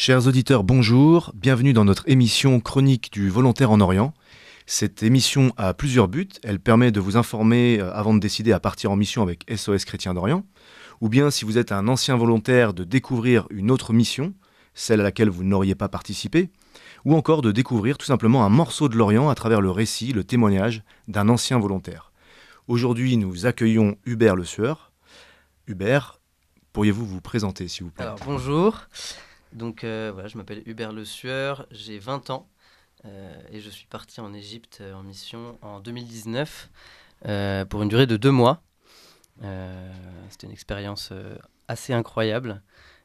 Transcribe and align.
Chers 0.00 0.28
auditeurs, 0.28 0.62
bonjour, 0.62 1.32
bienvenue 1.34 1.72
dans 1.72 1.84
notre 1.84 2.08
émission 2.08 2.60
chronique 2.60 3.12
du 3.12 3.30
volontaire 3.30 3.72
en 3.72 3.80
Orient. 3.80 4.14
Cette 4.64 5.02
émission 5.02 5.52
a 5.56 5.74
plusieurs 5.74 6.06
buts. 6.06 6.28
Elle 6.44 6.60
permet 6.60 6.92
de 6.92 7.00
vous 7.00 7.16
informer 7.16 7.80
euh, 7.80 7.92
avant 7.92 8.14
de 8.14 8.20
décider 8.20 8.52
à 8.52 8.60
partir 8.60 8.92
en 8.92 8.96
mission 8.96 9.22
avec 9.22 9.44
SOS 9.52 9.84
Chrétien 9.84 10.14
d'Orient, 10.14 10.44
ou 11.00 11.08
bien 11.08 11.32
si 11.32 11.44
vous 11.44 11.58
êtes 11.58 11.72
un 11.72 11.88
ancien 11.88 12.16
volontaire 12.16 12.74
de 12.74 12.84
découvrir 12.84 13.48
une 13.50 13.72
autre 13.72 13.92
mission, 13.92 14.34
celle 14.72 15.00
à 15.00 15.02
laquelle 15.02 15.30
vous 15.30 15.42
n'auriez 15.42 15.74
pas 15.74 15.88
participé, 15.88 16.48
ou 17.04 17.16
encore 17.16 17.42
de 17.42 17.50
découvrir 17.50 17.98
tout 17.98 18.06
simplement 18.06 18.44
un 18.44 18.50
morceau 18.50 18.88
de 18.88 18.96
l'Orient 18.96 19.28
à 19.28 19.34
travers 19.34 19.60
le 19.60 19.72
récit, 19.72 20.12
le 20.12 20.22
témoignage 20.22 20.84
d'un 21.08 21.28
ancien 21.28 21.58
volontaire. 21.58 22.12
Aujourd'hui, 22.68 23.16
nous 23.16 23.46
accueillons 23.46 23.96
Hubert 24.06 24.36
Le 24.36 24.44
Sueur. 24.44 24.92
Hubert, 25.66 26.20
pourriez-vous 26.72 27.04
vous 27.04 27.20
présenter, 27.20 27.66
s'il 27.66 27.82
vous 27.82 27.90
plaît? 27.90 28.04
Alors, 28.04 28.20
bonjour. 28.24 28.86
Donc, 29.52 29.84
euh, 29.84 30.10
voilà, 30.12 30.28
je 30.28 30.36
m'appelle 30.36 30.62
Hubert 30.66 30.92
Le 30.92 31.04
Sueur, 31.04 31.66
j'ai 31.70 31.98
20 31.98 32.30
ans 32.30 32.48
euh, 33.04 33.32
et 33.50 33.60
je 33.60 33.70
suis 33.70 33.86
parti 33.86 34.20
en 34.20 34.34
Égypte 34.34 34.78
euh, 34.80 34.94
en 34.94 35.02
mission 35.02 35.58
en 35.62 35.80
2019 35.80 36.70
pour 37.68 37.82
une 37.82 37.88
durée 37.88 38.06
de 38.06 38.16
deux 38.16 38.30
mois. 38.30 38.62
C'était 39.40 40.46
une 40.46 40.52
expérience 40.52 41.12
assez 41.66 41.92
incroyable 41.92 42.62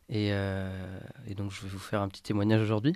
et, 0.07 0.27
et, 0.27 1.35
donc 1.35 1.51
je 1.51 1.61
vais 1.63 1.67
vous 1.67 1.79
faire 1.79 2.01
un 2.01 2.07
petit 2.09 2.21
témoignage 2.21 2.61
aujourd'hui. 2.61 2.95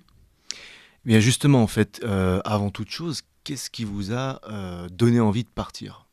Bien 1.06 1.20
justement, 1.20 1.64
en 1.64 1.68
fait, 1.68 2.06
avant 2.46 2.70
toute 2.70 2.92
chose, 2.92 3.24
qu'est-ce 3.44 3.72
qui 3.72 3.84
vous 3.84 4.14
a 4.14 4.40
donné 4.92 5.20
envie 5.20 5.44
de 5.44 5.50
partir? 5.50 6.06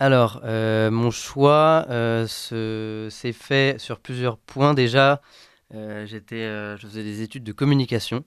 Alors, 0.00 0.40
mon 0.44 1.12
choix 1.12 1.86
s'est 2.26 3.32
fait 3.32 3.78
sur 3.78 4.00
plusieurs 4.00 4.38
points. 4.38 4.74
Déjà, 4.74 5.20
j'étais, 5.72 6.46
je 6.76 6.86
faisais 6.86 7.02
des 7.02 7.22
études 7.22 7.44
de 7.44 7.52
communication. 7.52 8.24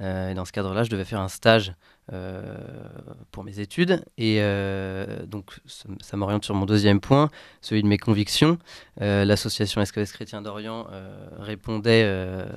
et 0.00 0.34
dans 0.34 0.44
ce 0.44 0.52
cadre-là, 0.52 0.82
je 0.82 0.90
devais 0.90 1.04
faire 1.04 1.20
un 1.20 1.28
stage 1.28 1.72
pour 3.30 3.44
mes 3.44 3.60
études. 3.60 4.04
Et 4.18 4.40
donc, 5.26 5.60
ça, 5.66 6.16
m'oriente 6.16 6.44
sur 6.44 6.54
mon 6.54 6.66
deuxième 6.66 7.00
point, 7.00 7.30
celui 7.60 7.82
de 7.82 7.88
mes 7.88 7.98
convictions. 7.98 8.58
L'association 8.98 9.84
SKS 9.84 10.12
Chrétien 10.12 10.42
d'Orient 10.42 10.86
répondait, 11.38 12.08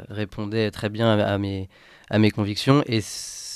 répondait 0.09 0.71
très 0.71 0.89
bien 0.89 1.17
à, 1.19 1.37
mes, 1.37 1.69
à 2.09 2.17
mes 2.17 2.31
convictions. 2.31 2.83
Et, 2.87 2.99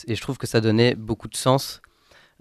et, 0.07 0.15
je 0.15 0.21
trouve 0.21 0.37
que 0.37 0.47
ça 0.47 0.61
donnait 0.61 0.95
beaucoup 0.95 1.27
de 1.27 1.35
sens 1.35 1.81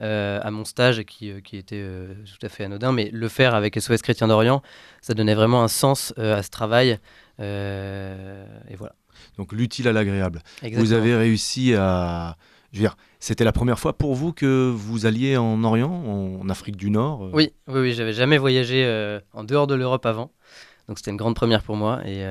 euh, 0.01 0.41
à 0.43 0.51
mon 0.51 0.67
stage 0.67 1.05
qui, 1.05 1.31
euh, 1.31 1.41
qui 1.41 1.57
était 1.57 1.81
euh, 1.81 2.13
tout 2.25 2.45
à 2.45 2.51
fait 2.51 2.65
anodin, 2.65 2.93
mais 2.93 3.09
le 3.11 3.29
faire 3.29 3.55
avec 3.55 3.81
SOS 3.81 4.03
Chrétien 4.03 4.29
d'Orient, 4.29 4.63
ça 5.01 5.15
donnait 5.15 5.35
vraiment 5.35 5.63
un 5.63 5.69
sens 5.69 6.13
à 6.19 6.43
ce 6.43 6.51
travail. 6.51 6.99
et 7.39 8.77
voilà. 8.77 8.95
Donc 9.39 9.53
l'utile 9.53 9.89
à 9.89 9.93
l'agréable. 9.93 10.43
Vous 10.73 10.93
avez 10.93 11.17
réussi 11.17 11.75
à... 11.75 12.37
Je 12.73 12.79
veux 12.79 12.83
dire, 12.83 12.97
c'était 13.21 13.45
la 13.45 13.53
première 13.53 13.79
fois 13.79 13.97
pour 13.97 14.15
vous 14.15 14.33
que 14.35 14.71
vous 14.71 15.07
alliez 15.07 15.39
en 15.39 15.65
Orient, 15.65 15.91
en 15.91 16.49
Afrique 16.51 16.77
du 16.77 16.91
Nord 16.91 17.31
Oui, 17.33 17.53
oui, 17.69 17.81
oui 17.81 17.93
j'avais 17.95 18.13
jamais 18.13 18.37
voyagé 18.37 19.19
en 19.33 19.45
dehors 19.45 19.67
de 19.67 19.75
l'Europe 19.75 20.05
avant. 20.05 20.31
Donc 20.89 20.99
c'était 20.99 21.11
une 21.11 21.17
grande 21.17 21.35
première 21.35 21.63
pour 21.63 21.77
moi. 21.77 22.03
Et 22.05 22.23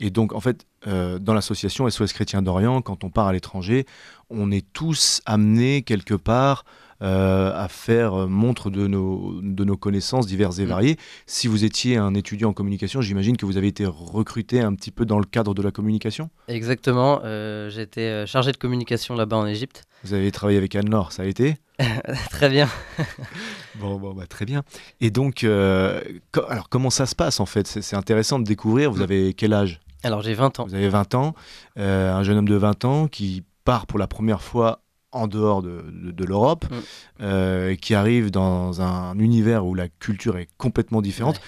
et 0.00 0.10
donc, 0.10 0.34
en 0.34 0.40
fait, 0.40 0.66
euh, 0.86 1.18
dans 1.18 1.34
l'association 1.34 1.88
SOS 1.88 2.12
Chrétien 2.12 2.42
d'Orient, 2.42 2.82
quand 2.82 3.04
on 3.04 3.10
part 3.10 3.28
à 3.28 3.32
l'étranger, 3.32 3.86
on 4.30 4.50
est 4.50 4.66
tous 4.72 5.22
amenés 5.26 5.82
quelque 5.82 6.14
part 6.14 6.64
euh, 7.02 7.52
à 7.54 7.68
faire 7.68 8.28
montre 8.28 8.70
de 8.70 8.86
nos, 8.86 9.40
de 9.42 9.64
nos 9.64 9.76
connaissances 9.76 10.26
diverses 10.26 10.58
et 10.58 10.64
mm. 10.64 10.68
variées. 10.68 10.96
Si 11.26 11.46
vous 11.46 11.64
étiez 11.64 11.96
un 11.96 12.14
étudiant 12.14 12.50
en 12.50 12.52
communication, 12.52 13.00
j'imagine 13.00 13.36
que 13.36 13.46
vous 13.46 13.56
avez 13.56 13.68
été 13.68 13.84
recruté 13.86 14.60
un 14.60 14.74
petit 14.74 14.90
peu 14.90 15.04
dans 15.04 15.18
le 15.18 15.24
cadre 15.24 15.54
de 15.54 15.62
la 15.62 15.70
communication 15.70 16.30
Exactement. 16.48 17.20
Euh, 17.24 17.70
J'étais 17.70 18.26
chargé 18.26 18.52
de 18.52 18.56
communication 18.56 19.14
là-bas 19.14 19.36
en 19.36 19.46
Égypte. 19.46 19.84
Vous 20.04 20.14
avez 20.14 20.30
travaillé 20.32 20.58
avec 20.58 20.74
Anne-Laure, 20.74 21.12
ça 21.12 21.22
a 21.22 21.26
été? 21.26 21.56
Très 22.30 22.48
bien. 22.48 22.68
bon, 23.76 23.98
bon 23.98 24.14
bah, 24.14 24.26
très 24.28 24.44
bien. 24.44 24.62
Et 25.00 25.10
donc, 25.10 25.44
alors 25.44 26.68
comment 26.68 26.90
ça 26.90 27.06
se 27.06 27.14
passe 27.14 27.40
en 27.40 27.46
fait? 27.46 27.66
C'est 27.66 27.96
intéressant 27.96 28.38
de 28.38 28.44
découvrir. 28.44 28.92
Vous 28.92 29.00
mm. 29.00 29.02
avez 29.02 29.34
quel 29.34 29.52
âge? 29.52 29.80
Alors 30.02 30.22
j'ai 30.22 30.34
20 30.34 30.60
ans. 30.60 30.66
Vous 30.66 30.74
avez 30.74 30.88
20 30.88 31.14
ans, 31.14 31.34
euh, 31.78 32.12
un 32.12 32.22
jeune 32.22 32.38
homme 32.38 32.48
de 32.48 32.56
20 32.56 32.84
ans 32.84 33.08
qui 33.08 33.44
part 33.64 33.86
pour 33.86 33.98
la 33.98 34.06
première 34.06 34.42
fois 34.42 34.82
en 35.12 35.26
dehors 35.26 35.62
de, 35.62 35.84
de, 35.92 36.24
l'Europe, 36.24 36.64
mm. 36.70 36.76
euh, 37.20 37.74
qui 37.76 37.94
arrive 37.94 38.30
dans 38.30 38.80
un 38.80 39.18
univers 39.18 39.66
où 39.66 39.74
la 39.74 39.88
culture 39.88 40.38
est 40.38 40.48
complètement 40.56 41.02
différente. 41.02 41.40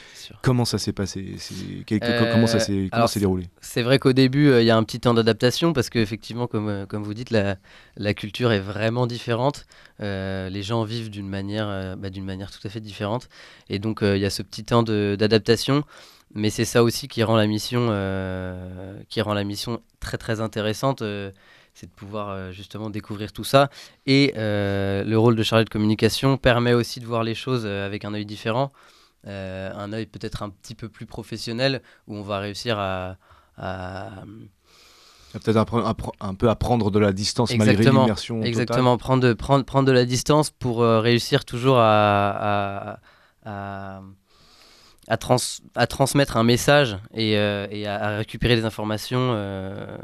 comment 0.42 0.64
ça 0.64 0.78
s'est 0.78 0.92
passé? 0.92 1.36
Euh, 1.90 2.30
Comment 2.32 2.46
ça 2.46 2.60
s'est 2.60 3.20
déroulé? 3.20 3.48
C'est 3.60 3.82
vrai 3.82 3.98
qu'au 3.98 4.12
début, 4.12 4.58
il 4.58 4.64
y 4.64 4.70
a 4.70 4.76
un 4.76 4.84
petit 4.84 5.00
temps 5.00 5.14
d'adaptation 5.14 5.72
parce 5.72 5.90
qu'effectivement, 5.90 6.46
comme, 6.46 6.86
comme 6.86 7.02
vous 7.02 7.14
dites, 7.14 7.30
la, 7.30 7.56
la, 7.96 8.14
culture 8.14 8.52
est 8.52 8.60
vraiment 8.60 9.06
différente. 9.06 9.66
les 10.00 10.62
gens 10.62 10.84
vivent 10.84 11.10
d'une 11.10 11.28
manière, 11.28 11.96
bah, 11.96 12.10
d'une 12.10 12.24
manière 12.24 12.50
tout 12.50 12.66
à 12.66 12.70
fait 12.70 12.80
différente. 12.80 13.28
Et 13.68 13.78
donc, 13.78 14.00
il 14.02 14.18
y 14.18 14.26
a 14.26 14.30
ce 14.30 14.42
petit 14.42 14.64
temps 14.64 14.82
d'adaptation 14.82 15.84
mais 16.34 16.50
c'est 16.50 16.64
ça 16.64 16.82
aussi 16.82 17.08
qui 17.08 17.22
rend 17.22 17.36
la 17.36 17.46
mission, 17.46 17.88
euh, 17.90 18.98
qui 19.08 19.20
rend 19.20 19.34
la 19.34 19.44
mission 19.44 19.80
très 20.00 20.18
très 20.18 20.40
intéressante, 20.40 21.02
euh, 21.02 21.30
c'est 21.74 21.86
de 21.86 21.92
pouvoir 21.92 22.30
euh, 22.30 22.52
justement 22.52 22.90
découvrir 22.90 23.32
tout 23.32 23.44
ça. 23.44 23.68
Et 24.06 24.32
le 24.36 25.16
rôle 25.16 25.36
de 25.36 25.42
chargé 25.42 25.64
de 25.64 25.70
communication 25.70 26.36
permet 26.36 26.72
aussi 26.72 27.00
de 27.00 27.06
voir 27.06 27.24
les 27.24 27.34
choses 27.34 27.66
avec 27.66 28.04
un 28.04 28.14
œil 28.14 28.26
différent, 28.26 28.72
un 29.26 29.92
œil 29.92 30.06
peut-être 30.06 30.42
un 30.42 30.50
petit 30.50 30.74
peu 30.74 30.88
plus 30.88 31.06
professionnel, 31.06 31.82
où 32.06 32.16
on 32.16 32.22
va 32.22 32.38
réussir 32.38 32.78
à, 32.78 33.16
peut-être 35.32 35.74
un, 35.74 35.96
un, 36.20 36.34
peu 36.34 36.48
à 36.48 36.54
prendre 36.56 36.90
de 36.90 36.98
la 36.98 37.12
distance 37.12 37.54
malgré 37.56 37.84
l'immersion. 37.84 38.42
Exactement, 38.42 38.96
prendre 38.96 39.32
prendre, 39.34 39.64
prendre 39.64 39.86
de 39.86 39.92
la 39.92 40.04
distance 40.04 40.50
pour 40.50 40.80
réussir 40.82 41.44
toujours 41.44 41.78
à, 41.78 42.98
à 43.44 44.00
à, 45.08 45.16
trans 45.16 45.36
à, 45.74 45.86
transmettre 45.86 46.36
un 46.36 46.44
message 46.44 46.98
et, 47.12 47.36
euh, 47.36 47.66
et 47.70 47.86
à, 47.86 48.16
récupérer 48.16 48.56
des 48.56 48.64
informations 48.64 49.32
euh, 49.34 49.96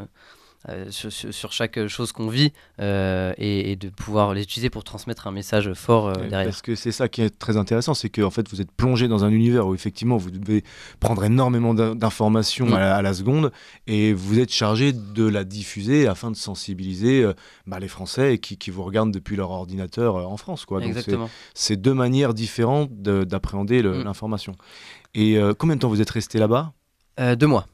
euh, 0.69 0.87
sur, 0.91 1.53
chaque 1.53 1.87
chose 1.87 2.13
qu'on 2.13 2.29
vit 2.29 2.53
et, 2.79 3.77
de 3.77 3.89
pouvoir 3.89 4.35
les 4.35 4.43
utiliser 4.43 4.71
pour 4.71 4.85
transmettre 4.85 5.27
un 5.27 5.33
message 5.33 5.73
fort 5.73 6.13
derrière. 6.13 6.45
Parce 6.45 6.63
que 6.63 6.75
c'est 6.75 6.93
ça 6.93 7.09
qui 7.09 7.23
est 7.23 7.31
très 7.31 7.57
intéressant, 7.57 7.95
c'est 7.95 8.11
que 8.11 8.23
en 8.23 8.31
fait 8.31 8.49
vous 8.51 8.61
êtes 8.61 8.71
plongé 8.71 9.09
dans 9.09 9.25
un 9.25 9.31
univers 9.31 9.67
où 9.67 9.75
effectivement 9.75 10.17
vous 10.17 10.31
devez 10.31 10.65
prendre 10.99 11.25
énormément 11.25 11.75
d'informations 11.75 12.75
à, 12.75 13.03
la 13.03 13.15
seconde 13.15 13.53
et 13.87 14.13
vous 14.13 14.39
êtes 14.39 14.53
chargé 14.53 14.93
de 14.93 15.27
la 15.27 15.45
diffuser 15.45 16.07
afin 16.07 16.31
de 16.31 16.37
sensibiliser 16.37 17.29
bah, 17.67 17.79
les 17.79 17.89
Français 17.89 18.39
qui, 18.39 18.57
qui, 18.57 18.71
vous 18.71 18.83
regardent 18.83 19.13
depuis 19.13 19.37
leur 19.37 19.51
ordinateur 19.51 20.17
en 20.17 20.37
France. 20.37 20.65
Quoi. 20.65 20.81
Donc 20.81 20.95
c'est 21.55 21.77
deux 21.77 21.95
manières 21.95 22.35
différentes 22.35 22.91
d'appréhender 23.03 23.83
mm. 23.83 24.03
l'information. 24.03 24.55
Et 25.15 25.37
euh, 25.37 25.55
combien 25.55 25.77
de 25.77 25.81
temps 25.81 25.89
vous 25.89 26.01
êtes 26.01 26.11
resté 26.11 26.39
là-bas? 26.39 26.73
Euh, 27.19 27.37
Deux 27.37 27.47
mois. 27.47 27.67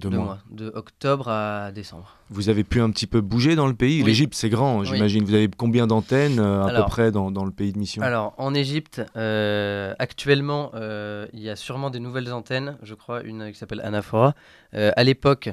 Deux, 0.00 0.18
mois. 0.18 0.38
De 0.50 0.72
octobre 0.74 1.28
à 1.28 1.72
décembre. 1.72 2.16
Vous 2.30 2.48
avez 2.48 2.64
pu 2.64 2.80
un 2.80 2.90
petit 2.90 3.06
peu 3.06 3.20
bouger 3.20 3.56
dans 3.56 3.66
le 3.66 3.74
pays 3.74 4.02
L'Égypte, 4.02 4.34
c'est 4.34 4.48
grand, 4.48 4.84
j'imagine. 4.84 5.24
Vous 5.24 5.34
avez 5.34 5.48
combien 5.48 5.86
d'antennes 5.86 6.38
euh, 6.38 6.64
à 6.64 6.82
peu 6.82 6.88
près 6.88 7.10
dans, 7.12 7.30
dans, 7.30 7.44
le 7.44 7.50
pays 7.50 7.72
de 7.72 7.78
mission? 7.78 8.02
Alors, 8.02 8.34
en 8.38 8.54
Égypte, 8.54 9.02
actuellement, 9.14 10.72
il 10.74 11.40
y 11.40 11.50
a 11.50 11.56
sûrement 11.56 11.90
des 11.90 12.00
nouvelles 12.00 12.32
antennes. 12.32 12.76
Je 12.82 12.94
crois 12.94 13.22
une 13.22 13.52
qui 13.52 13.58
s'appelle 13.58 13.80
Anaphora. 13.82 14.34
à 14.72 15.04
l'époque, 15.04 15.50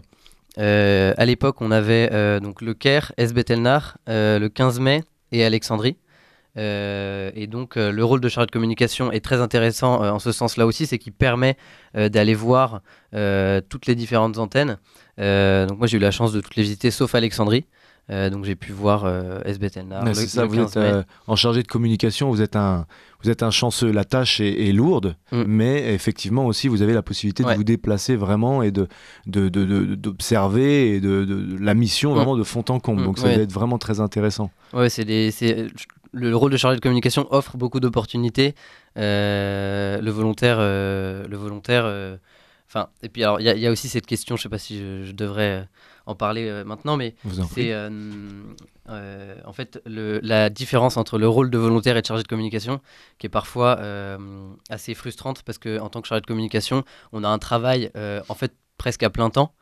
à 0.58 1.25
l'époque, 1.25 1.62
on 1.62 1.72
avait 1.72 2.40
donc 2.40 2.62
le 2.62 2.74
Caire, 2.74 3.12
Esbet 3.18 3.46
El 3.50 3.62
Nar, 3.62 3.97
le 4.08 4.47
15 4.47 4.79
mai 4.79 5.03
et 5.31 5.44
Alexandrie. 5.44 5.97
Euh, 6.57 7.31
et 7.35 7.47
donc 7.47 7.78
euh, 7.78 7.91
le 7.91 8.03
rôle 8.03 8.19
de 8.19 8.29
chargé 8.29 8.47
de 8.47 8.51
communication 8.51 9.12
est 9.12 9.23
très 9.23 9.41
intéressant 9.41 10.03
euh, 10.03 10.12
en 10.12 10.19
ce 10.19 10.31
sens-là 10.31 10.66
aussi, 10.66 10.88
c'est 10.88 10.97
qu'il 10.97 11.13
permet 11.13 11.57
d'aller 11.94 12.35
voir 12.35 12.81
toutes 13.12 13.88
les 13.88 13.95
différentes 13.95 14.38
antennes. 14.38 14.78
donc 15.17 15.78
moi 15.78 15.87
j'ai 15.87 15.97
eu 15.97 16.02
la 16.02 16.11
chance 16.11 16.32
de 16.32 16.41
toutes 16.41 16.55
les 16.55 16.64
visiter 16.64 16.91
sauf 16.91 17.16
Alexandrie. 17.16 17.66
donc 18.09 18.46
j'ai 18.46 18.55
pu 18.55 18.72
voir 18.72 19.05
euh, 19.05 19.41
C'est 20.14 20.28
ça, 20.28 20.46
vous 20.46 20.59
êtes 20.59 20.78
en 21.26 21.35
chargé 21.35 21.64
de 21.64 21.67
communication, 21.67 22.29
vous 22.29 22.41
êtes 22.43 22.55
un, 22.55 22.85
vous 23.23 23.32
êtes 23.32 23.41
un 23.41 23.49
chanceux. 23.49 23.91
La 23.91 24.05
tâche 24.05 24.41
est, 24.41 24.72
lourde, 24.73 25.16
mm. 25.32 25.43
mais 25.47 25.93
effectivement 25.93 26.46
aussi 26.46 26.67
vous 26.67 26.84
avez 26.84 26.93
la 26.93 27.02
possibilité 27.02 27.43
de 27.43 27.53
vous 27.53 27.64
déplacer 27.64 28.16
vraiment 28.16 28.61
et 28.61 28.72
de 28.72 28.87
d'observer 29.26 30.96
et 30.96 30.99
de, 30.99 31.58
la 31.59 31.73
mission 31.73 32.11
mm. 32.11 32.16
vraiment 32.16 32.37
de 32.37 32.43
fond 32.43 32.66
en 32.70 32.79
comble. 32.79 33.02
Mm. 33.02 33.05
Donc 33.05 33.17
ça 33.17 33.28
va 33.28 33.34
être 33.34 33.53
vraiment 33.53 33.79
très 33.79 34.02
intéressant. 34.02 34.52
Ouais, 34.73 34.90
c'est 34.90 35.05
le 36.12 36.36
rôle 36.36 36.52
de 36.52 36.58
chargé 36.58 36.76
de 36.76 36.82
communication 36.82 37.28
offre 37.32 37.58
beaucoup 37.58 37.80
d'opportunités. 37.80 38.56
Euh, 38.98 40.02
le 40.02 40.12
volontaire, 40.12 40.58
euh, 40.59 41.28
le 41.28 41.38
volontaire. 41.38 41.84
Euh, 41.86 42.18
enfin, 42.68 42.90
et 43.04 43.09
puis 43.09 43.24
alors, 43.24 43.40
il 43.40 43.46
y, 43.46 43.68
a 43.68 43.72
aussi 43.72 43.90
cette 43.90 44.06
question. 44.06 44.36
Je 44.36 44.42
ne 44.42 44.44
sais 44.44 44.50
pas 44.50 44.58
si 44.58 44.80
je, 44.80 45.12
devrais 45.12 45.68
en 46.06 46.16
parler 46.16 46.64
maintenant, 46.66 46.98
mais 46.98 47.16
c'est 47.54 47.76
en 47.76 49.54
fait 49.54 49.82
le, 49.86 50.20
la 50.24 50.50
différence 50.50 50.98
entre 50.98 51.18
le 51.18 51.28
rôle 51.28 51.50
de 51.50 51.58
volontaire 51.58 51.98
et 51.98 52.02
de 52.02 52.06
chargé 52.06 52.24
de 52.24 52.28
communication, 52.28 52.82
qui 53.20 53.28
est 53.28 53.32
parfois 53.32 53.80
assez 54.70 54.94
frustrante 54.94 55.44
parce 55.44 55.58
que 55.58 55.80
en 55.80 55.90
tant 55.90 56.02
que 56.02 56.08
chargé 56.08 56.22
de 56.22 56.28
communication, 56.28 56.84
on 57.12 57.24
a 57.24 57.28
un 57.28 57.40
travail 57.40 57.92
en 58.30 58.36
fait 58.36 58.54
presque 58.78 59.04
à 59.04 59.09
plein 59.09 59.30
temps 59.30 59.54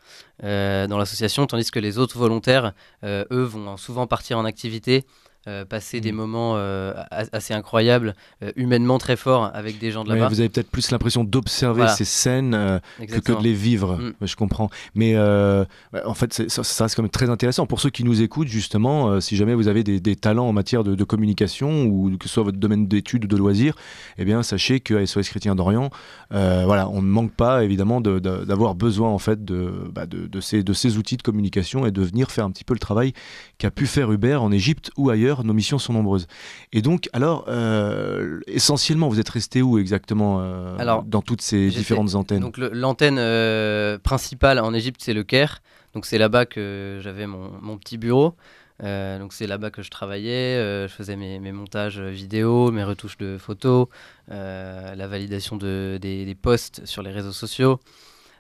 dans 0.42 0.98
l'association, 0.98 1.46
tandis 1.48 1.72
que 1.72 1.80
les 1.80 1.98
autres 1.98 2.18
volontaires, 2.18 2.74
eux, 3.04 3.44
vont 3.44 3.76
souvent 3.78 4.08
partir 4.08 4.38
en 4.38 4.46
activité 4.46 5.06
euh, 5.48 5.64
passer 5.64 6.02
des 6.02 6.12
mm. 6.12 6.16
moments 6.16 6.54
euh, 6.56 6.92
assez 7.12 7.54
incroyables, 7.54 8.16
euh, 8.42 8.52
humainement 8.56 8.98
très 8.98 9.16
forts 9.16 9.52
avec 9.54 9.78
des 9.78 9.92
gens 9.92 10.04
de 10.04 10.10
là-bas. 10.10 10.28
vous 10.28 10.40
avez 10.40 10.50
peut-être 10.50 10.72
plus 10.72 10.90
l'impression 10.90 11.24
d'observer 11.24 11.88
ces 11.90 12.04
scènes 12.04 12.82
que, 13.00 13.20
que, 13.20 13.32
de 13.32 13.44
les 13.44 13.54
vivre. 13.54 13.96
Mm. 13.98 14.14
Je 14.22 14.36
comprends. 14.36 14.72
Mais 14.96 15.16
en 15.18 16.14
fait, 16.16 16.34
ça, 16.50 16.64
ça, 16.64 16.86
reste 16.86 16.96
quand 16.96 17.04
même 17.04 17.12
très 17.12 17.30
intéressant. 17.30 17.68
Pour 17.68 17.80
ceux 17.80 17.92
qui 17.92 18.04
nous 18.04 18.24
écoutent, 18.24 18.48
justement, 18.48 19.22
si 19.22 19.36
jamais 19.36 19.54
vous 19.54 19.68
avez 19.68 19.84
des, 19.84 20.16
talents 20.16 20.48
en 20.48 20.54
matière 20.54 20.84
de, 20.84 21.04
communication 21.04 21.86
ou 21.86 22.18
que 22.18 22.28
ce 22.28 22.34
soit 22.34 22.44
votre 22.44 22.58
domaine 22.58 22.88
d'études 22.88 23.26
ou 23.26 23.28
de 23.28 23.38
loisirs, 23.38 23.76
eh 24.18 24.26
bien, 24.26 24.42
sachez 24.42 24.80
que 24.80 25.06
SOS 25.06 25.30
Chrétien 25.30 25.54
d'Orient, 25.54 25.92
voilà, 26.32 26.90
on 26.90 27.04
ne 27.04 27.08
manque 27.08 27.34
pas 27.34 27.64
évidemment 27.64 28.02
d'avoir 28.02 28.74
besoin 28.74 29.10
en 29.10 29.20
fait 29.20 29.46
bah, 29.46 30.08
de, 30.08 30.26
de, 30.26 30.42
ces, 30.42 30.64
de 30.64 30.74
ces 30.74 30.98
outils 30.98 31.18
de 31.18 31.22
communication 31.22 31.86
et 31.86 31.92
de 31.92 32.02
venir 32.02 32.32
faire 32.32 32.46
un 32.46 32.52
petit 32.52 32.64
peu 32.64 32.74
le 32.74 32.80
travail 32.80 33.14
qu'a 33.60 33.70
pu 33.70 33.86
faire 33.86 34.12
Hubert 34.12 34.42
en 34.42 34.52
Égypte 34.52 34.90
ou 34.98 35.12
ailleurs 35.12 35.35
nos 35.44 35.54
missions 35.54 35.80
sont 35.80 35.94
nombreuses. 35.94 36.28
Et 36.72 36.82
donc, 36.82 37.10
alors, 37.14 37.46
euh, 37.48 38.40
essentiellement, 38.48 39.10
vous 39.10 39.20
êtes 39.20 39.30
resté 39.30 39.62
où 39.62 39.78
exactement 39.78 40.40
euh, 40.40 40.78
alors, 40.78 41.04
dans 41.04 41.22
toutes 41.22 41.42
ces 41.42 41.70
différentes 41.70 42.16
antennes? 42.16 42.42
Donc, 42.42 42.58
l'antenne 42.58 43.18
euh, 43.20 43.98
principale 43.98 44.60
en 44.60 44.74
Égypte, 44.74 45.02
c'est 45.04 45.14
le 45.14 45.24
Caire. 45.24 45.62
Donc, 45.94 46.06
c'est 46.06 46.18
là-bas 46.18 46.46
que 46.46 47.00
j'avais 47.02 47.28
mon, 47.28 47.78
petit 47.78 47.98
bureau. 47.98 48.36
donc 48.82 49.34
c'est 49.34 49.48
là-bas 49.48 49.70
que 49.70 49.82
je 49.82 49.90
travaillais, 49.90 50.88
je 50.88 50.94
faisais 50.94 51.16
mes, 51.16 51.52
montages 51.52 52.00
vidéo, 52.00 52.72
mes 52.72 52.84
retouches 52.84 53.18
de 53.18 53.38
photos, 53.38 53.88
la 54.28 55.08
validation 55.08 55.56
de, 55.56 55.98
des, 56.02 56.26
des, 56.26 56.36
posts 56.36 56.86
sur 56.86 57.02
les 57.02 57.12
réseaux 57.12 57.32
sociaux. 57.32 57.80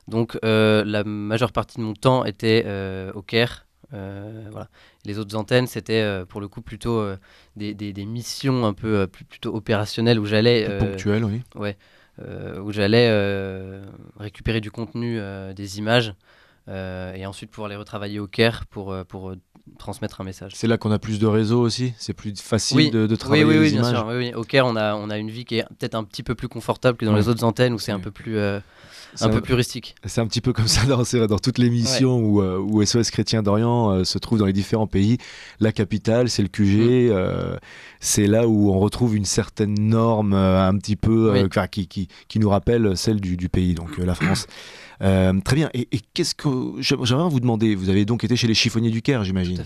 Donc 0.10 0.38
la 0.44 1.04
majeure 1.06 1.54
partie 1.54 1.78
de 1.78 1.84
mon 1.84 1.94
temps 1.94 2.26
était 2.26 2.66
au 3.14 3.22
Caire, 3.22 3.65
euh, 3.94 4.48
voilà. 4.52 4.70
Les 5.06 5.20
autres 5.20 5.36
antennes, 5.36 5.68
c'était 5.68 6.02
euh, 6.02 6.26
pour 6.26 6.42
le 6.42 6.48
coup 6.48 6.62
plutôt 6.62 7.00
euh, 7.00 7.18
des, 7.56 7.74
des, 7.74 8.06
missions 8.06 8.66
un 8.66 8.74
peu 8.74 9.08
plutôt 9.08 9.56
opérationnelles 9.56 10.20
où 10.20 10.26
j'allais. 10.26 10.78
Ponctuelles, 10.80 11.24
oui. 11.24 11.42
Ouais. 11.56 11.78
où 12.60 12.72
j'allais 12.72 13.10
récupérer 14.18 14.62
du 14.62 14.72
contenu, 14.72 15.20
des 15.56 15.78
images, 15.80 16.14
et 16.68 17.26
ensuite 17.26 17.52
pouvoir 17.52 17.70
les 17.70 17.76
retravailler 17.76 18.20
au 18.20 18.28
Caire 18.28 18.66
pour, 18.68 18.96
pour 19.08 19.34
transmettre 19.80 20.22
un 20.22 20.24
message. 20.24 20.54
C'est 20.56 20.68
là 20.68 20.78
qu'on 20.78 20.92
a 20.92 21.00
plus 21.00 21.18
de 21.20 21.26
réseaux 21.26 21.60
aussi 21.60 21.94
C'est 21.98 22.14
plus 22.14 22.40
facile 22.40 22.92
de, 22.92 23.08
de, 23.08 23.16
travailler 23.16 23.44
oui, 23.44 23.56
oui, 23.56 23.56
les 23.56 23.72
oui, 23.72 23.74
images 23.74 23.92
bien 23.92 24.00
sûr. 24.00 24.08
Oui, 24.10 24.34
Au 24.36 24.44
Caire, 24.44 24.68
on 24.68 24.76
a, 24.76 24.96
on 24.96 25.10
a 25.10 25.18
une 25.18 25.32
vie 25.32 25.44
qui 25.44 25.58
est 25.58 25.64
peut-être 25.64 25.96
un 25.96 26.04
petit 26.04 26.24
peu 26.24 26.36
plus 26.36 26.48
confortable 26.48 26.98
que 26.98 27.06
dans 27.06 27.16
les 27.16 27.30
autres 27.30 27.44
antennes 27.44 27.74
où 27.74 27.80
c'est 27.80 27.92
un 27.92 28.00
peu 28.00 28.12
plus 28.12 28.38
un, 29.22 29.30
peu 29.30 29.42
plus 29.42 29.54
rustique. 29.54 29.96
C'est 30.06 30.22
un 30.22 30.28
petit 30.28 30.42
peu 30.42 30.54
comme 30.54 30.68
ça 30.68 30.86
dans, 30.86 31.04
dans 31.28 31.40
toutes 31.40 31.58
les 31.58 31.70
missions 31.70 32.18
où, 32.20 32.42
euh, 32.42 32.58
où, 32.58 32.84
SOS 32.84 33.12
Chrétien 33.12 33.44
d'Orient 33.44 33.92
euh, 33.92 34.04
se 34.04 34.18
trouve 34.18 34.40
dans 34.40 34.46
les 34.46 34.54
différents 34.54 34.88
pays. 34.88 35.18
La 35.60 35.72
capitale, 35.72 36.30
c'est 36.30 36.42
le 36.42 36.48
QG. 36.48 37.10
Mm. 37.10 37.12
Euh, 37.12 37.58
c'est 38.00 38.28
là 38.28 38.48
où 38.48 38.72
on 38.72 38.80
retrouve 38.80 39.16
une 39.16 39.26
certaine 39.26 39.74
norme 39.80 40.34
un 40.34 40.78
petit 40.78 40.96
peu 40.96 41.48
qui, 41.72 41.88
qui, 41.88 42.08
qui, 42.28 42.40
nous 42.40 42.50
rappelle 42.50 42.96
celle 42.96 43.20
du, 43.20 43.36
du 43.38 43.50
pays, 43.50 43.74
donc 43.74 43.98
la 43.98 44.14
France. 44.14 44.48
très 45.00 45.56
bien. 45.56 45.70
Et, 45.74 45.88
et 45.92 46.00
qu'est-ce 46.14 46.36
que 46.36 46.50
j'aimerais 46.80 47.30
vous 47.30 47.40
demander 47.40 47.74
Vous 47.74 47.90
avez 47.90 48.06
donc 48.06 48.24
été 48.24 48.36
chez 48.36 48.48
les 48.48 48.54
chiffonniers 48.54 48.92
du 48.92 49.02
Caire, 49.02 49.24
j'imagine? 49.24 49.64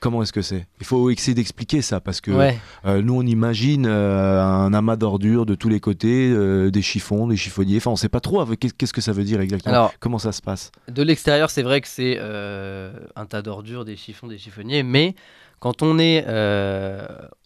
Comment 0.00 0.22
est-ce 0.22 0.32
que 0.32 0.42
c'est? 0.42 0.66
Il 0.80 0.86
faut 0.86 1.10
essayer 1.10 1.34
d'expliquer 1.34 1.82
ça 1.82 2.00
parce 2.00 2.20
que 2.20 2.30
euh, 2.30 3.02
nous 3.02 3.14
on 3.14 3.22
imagine 3.22 3.86
euh, 3.86 4.42
un 4.42 4.74
amas 4.74 4.96
d'ordures 4.96 5.46
de 5.46 5.54
tous 5.54 5.68
les 5.68 5.80
côtés, 5.80 6.30
euh, 6.30 6.70
des 6.70 6.82
chiffons, 6.82 7.26
des 7.26 7.36
chiffonniers. 7.36 7.78
Enfin, 7.78 7.90
on 7.90 7.94
ne 7.94 7.98
sait 7.98 8.08
pas 8.08 8.20
trop 8.20 8.44
qu'est-ce 8.56 8.92
que 8.92 9.00
ça 9.00 9.12
veut 9.12 9.24
dire 9.24 9.40
exactement. 9.40 9.90
Comment 10.00 10.18
ça 10.18 10.32
se 10.32 10.42
passe? 10.42 10.70
De 10.88 11.02
l'extérieur, 11.02 11.50
c'est 11.50 11.62
vrai 11.62 11.80
que 11.80 11.88
c'est 11.88 12.18
un 12.18 13.26
tas 13.26 13.42
d'ordures, 13.42 13.84
des 13.84 13.96
chiffons, 13.96 14.26
des 14.26 14.38
chiffonniers, 14.38 14.82
mais 14.82 15.14
quand 15.60 15.82
on 15.82 15.98
est 15.98 16.24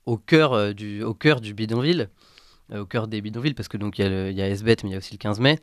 au 0.06 0.16
cœur 0.16 0.74
du 0.74 1.02
au 1.02 1.14
cœur 1.14 1.40
du 1.40 1.54
bidonville, 1.54 2.08
au 2.74 2.84
cœur 2.84 3.08
des 3.08 3.20
bidonvilles, 3.20 3.54
parce 3.54 3.68
que 3.68 3.76
donc 3.76 3.98
il 3.98 4.06
y, 4.06 4.34
y, 4.34 4.42
a 4.42 4.48
SBET, 4.48 4.76
mais 4.84 4.90
il 4.90 4.92
y 4.92 4.94
a 4.94 4.98
aussi 4.98 5.12
le 5.12 5.18
15 5.18 5.40
mai. 5.40 5.58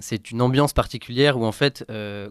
c'est 0.00 0.30
une 0.30 0.42
ambiance 0.42 0.72
particulière 0.74 1.38
où 1.38 1.46
en 1.46 1.52
fait, 1.52 1.86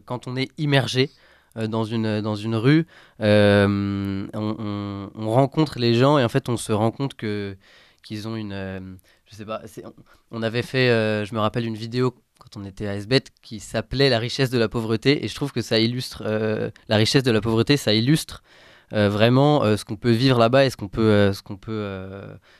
quand 0.05 0.27
on 0.27 0.35
est 0.37 0.49
immergé 0.59 1.09
dans, 1.55 1.83
une, 1.83 2.21
dans 2.21 2.35
une 2.35 2.55
rue, 2.55 2.85
euh, 3.21 4.27
on, 4.33 5.29
rencontre 5.29 5.79
les 5.79 5.93
gens 5.93 6.17
et 6.17 6.23
en 6.23 6.29
fait 6.29 6.49
on 6.49 6.57
se 6.57 6.71
rend 6.71 6.91
compte 6.91 7.15
que 7.15 7.57
qu'ils 8.03 8.27
ont 8.27 8.35
une... 8.35 8.53
Euh, 8.53 8.79
je 9.29 9.35
sais 9.35 9.45
pas, 9.45 9.61
on 10.31 10.41
avait 10.41 10.61
fait, 10.61 10.87
je 11.25 11.33
me 11.33 11.39
rappelle, 11.39 11.65
une 11.65 11.75
vidéo 11.75 12.13
quand 12.39 12.59
on 12.59 12.65
était 12.65 12.87
à 12.87 12.95
SBET 12.95 13.29
qui 13.41 13.59
s'appelait 13.59 14.09
La 14.09 14.19
richesse 14.19 14.49
de 14.49 14.57
la 14.57 14.67
pauvreté 14.67 15.23
et 15.23 15.27
je 15.27 15.35
trouve 15.35 15.53
que 15.53 15.61
ça 15.61 15.79
illustre, 15.79 16.23
la 16.89 16.97
richesse 16.97 17.23
de 17.23 17.31
la 17.31 17.39
pauvreté, 17.39 17.77
ça 17.77 17.93
illustre 17.93 18.43
vraiment 18.91 19.77
ce 19.77 19.85
qu'on 19.85 19.95
peut 19.95 20.11
vivre 20.11 20.37
là-bas 20.37 20.65
et 20.65 20.69
ce 20.69 20.75
peut, 20.75 21.31
ce 21.31 21.41
qu'on 21.41 21.55
peut, 21.55 22.09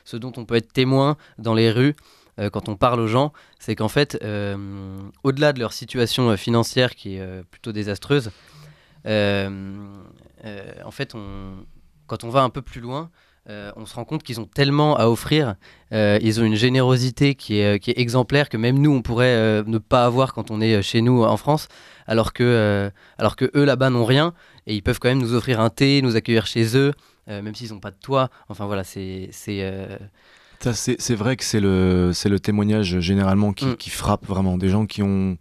ce 0.04 0.16
dont 0.16 0.32
on 0.38 0.46
peut 0.46 0.54
être 0.54 0.72
témoin 0.72 1.18
dans 1.36 1.52
les 1.52 1.70
rues 1.70 1.94
quand 2.52 2.70
on 2.70 2.76
parle 2.76 3.00
aux 3.00 3.06
gens, 3.06 3.34
c'est 3.58 3.76
qu'en 3.76 3.88
fait, 3.88 4.14
au-delà 5.24 5.52
de 5.52 5.58
leur 5.58 5.74
situation 5.74 6.34
financière 6.38 6.94
qui 6.94 7.16
est 7.16 7.44
plutôt 7.50 7.72
désastreuse, 7.72 8.28
euh, 8.28 8.30
euh, 8.30 8.61
en 9.04 10.90
fait, 10.90 11.14
on, 11.14 11.54
quand 12.06 12.24
on 12.24 12.30
va 12.30 12.42
un 12.42 12.50
peu 12.50 12.62
plus 12.62 12.80
loin, 12.80 13.10
euh, 13.48 13.72
on 13.74 13.86
se 13.86 13.94
rend 13.94 14.04
compte 14.04 14.22
qu'ils 14.22 14.40
ont 14.40 14.46
tellement 14.46 14.96
à 14.96 15.06
offrir, 15.06 15.56
ils 15.90 16.40
ont 16.40 16.44
une 16.44 16.54
générosité 16.54 17.34
qui 17.34 17.58
est, 17.58 17.82
qui 17.82 17.90
est, 17.90 17.98
exemplaire 17.98 18.48
que 18.48 18.56
même 18.56 18.78
nous, 18.78 18.92
on 18.92 19.02
pourrait 19.02 19.62
ne 19.66 19.78
pas 19.78 20.04
avoir 20.04 20.32
quand 20.32 20.50
on 20.50 20.60
est 20.60 20.80
chez 20.82 21.00
nous 21.00 21.24
en 21.24 21.36
France, 21.36 21.68
alors 22.06 22.32
que, 22.32 22.90
alors 23.18 23.36
que 23.36 23.50
eux 23.56 23.64
là-bas 23.64 23.90
n'ont 23.90 24.04
rien, 24.04 24.34
et 24.66 24.74
ils 24.74 24.82
peuvent 24.82 25.00
quand 25.00 25.08
même 25.08 25.20
nous 25.20 25.34
offrir 25.34 25.60
un 25.60 25.70
thé, 25.70 26.02
nous 26.02 26.16
accueillir 26.16 26.46
chez 26.46 26.76
eux, 26.76 26.92
même 27.26 27.54
s'ils 27.54 27.72
n'ont 27.72 27.80
pas 27.80 27.90
de 27.90 27.98
toit. 28.00 28.30
Enfin 28.48 28.66
voilà, 28.66 28.84
c'est... 28.84 29.30
C'est 30.70 31.14
vrai 31.14 31.36
que 31.36 31.44
c'est 31.44 31.60
le, 31.60 32.12
le 32.24 32.40
témoignage 32.40 33.00
généralement 33.00 33.52
qui, 33.52 33.66
mm. 33.66 33.76
qui, 33.76 33.90
frappe 33.90 34.26
vraiment. 34.26 34.58
Des 34.58 34.68
gens 34.68 34.86
qui 34.86 35.02
ont 35.02 35.36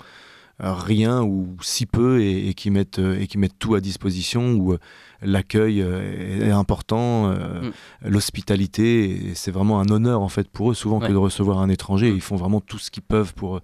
rien 0.61 1.23
ou 1.23 1.57
si 1.61 1.85
peu 1.85 2.21
et, 2.21 2.53
qui 2.53 2.69
mettent, 2.69 2.99
et 2.99 3.27
qui 3.27 3.37
mettent 3.37 3.57
tout 3.57 3.75
à 3.75 3.81
disposition, 3.81 4.53
où 4.53 4.73
euh, 4.73 4.79
l'accueil 5.21 5.81
euh, 5.81 6.47
est 6.47 6.51
important, 6.51 7.31
euh, 7.31 7.61
mm. 7.61 7.71
l'hospitalité, 8.09 9.31
c'est 9.33 9.51
vraiment 9.51 9.79
un 9.79 9.89
honneur 9.89 10.21
en 10.21 10.29
fait 10.29 10.47
pour 10.49 10.71
eux, 10.71 10.75
souvent 10.75 10.99
que 10.99 11.11
de 11.11 11.17
recevoir 11.17 11.59
un 11.59 11.69
étranger. 11.69 12.11
Mm. 12.11 12.15
Ils 12.15 12.21
font 12.21 12.35
vraiment 12.35 12.61
tout 12.61 12.77
ce 12.77 12.91
qu'ils 12.91 13.03
peuvent 13.03 13.33
pour 13.33 13.59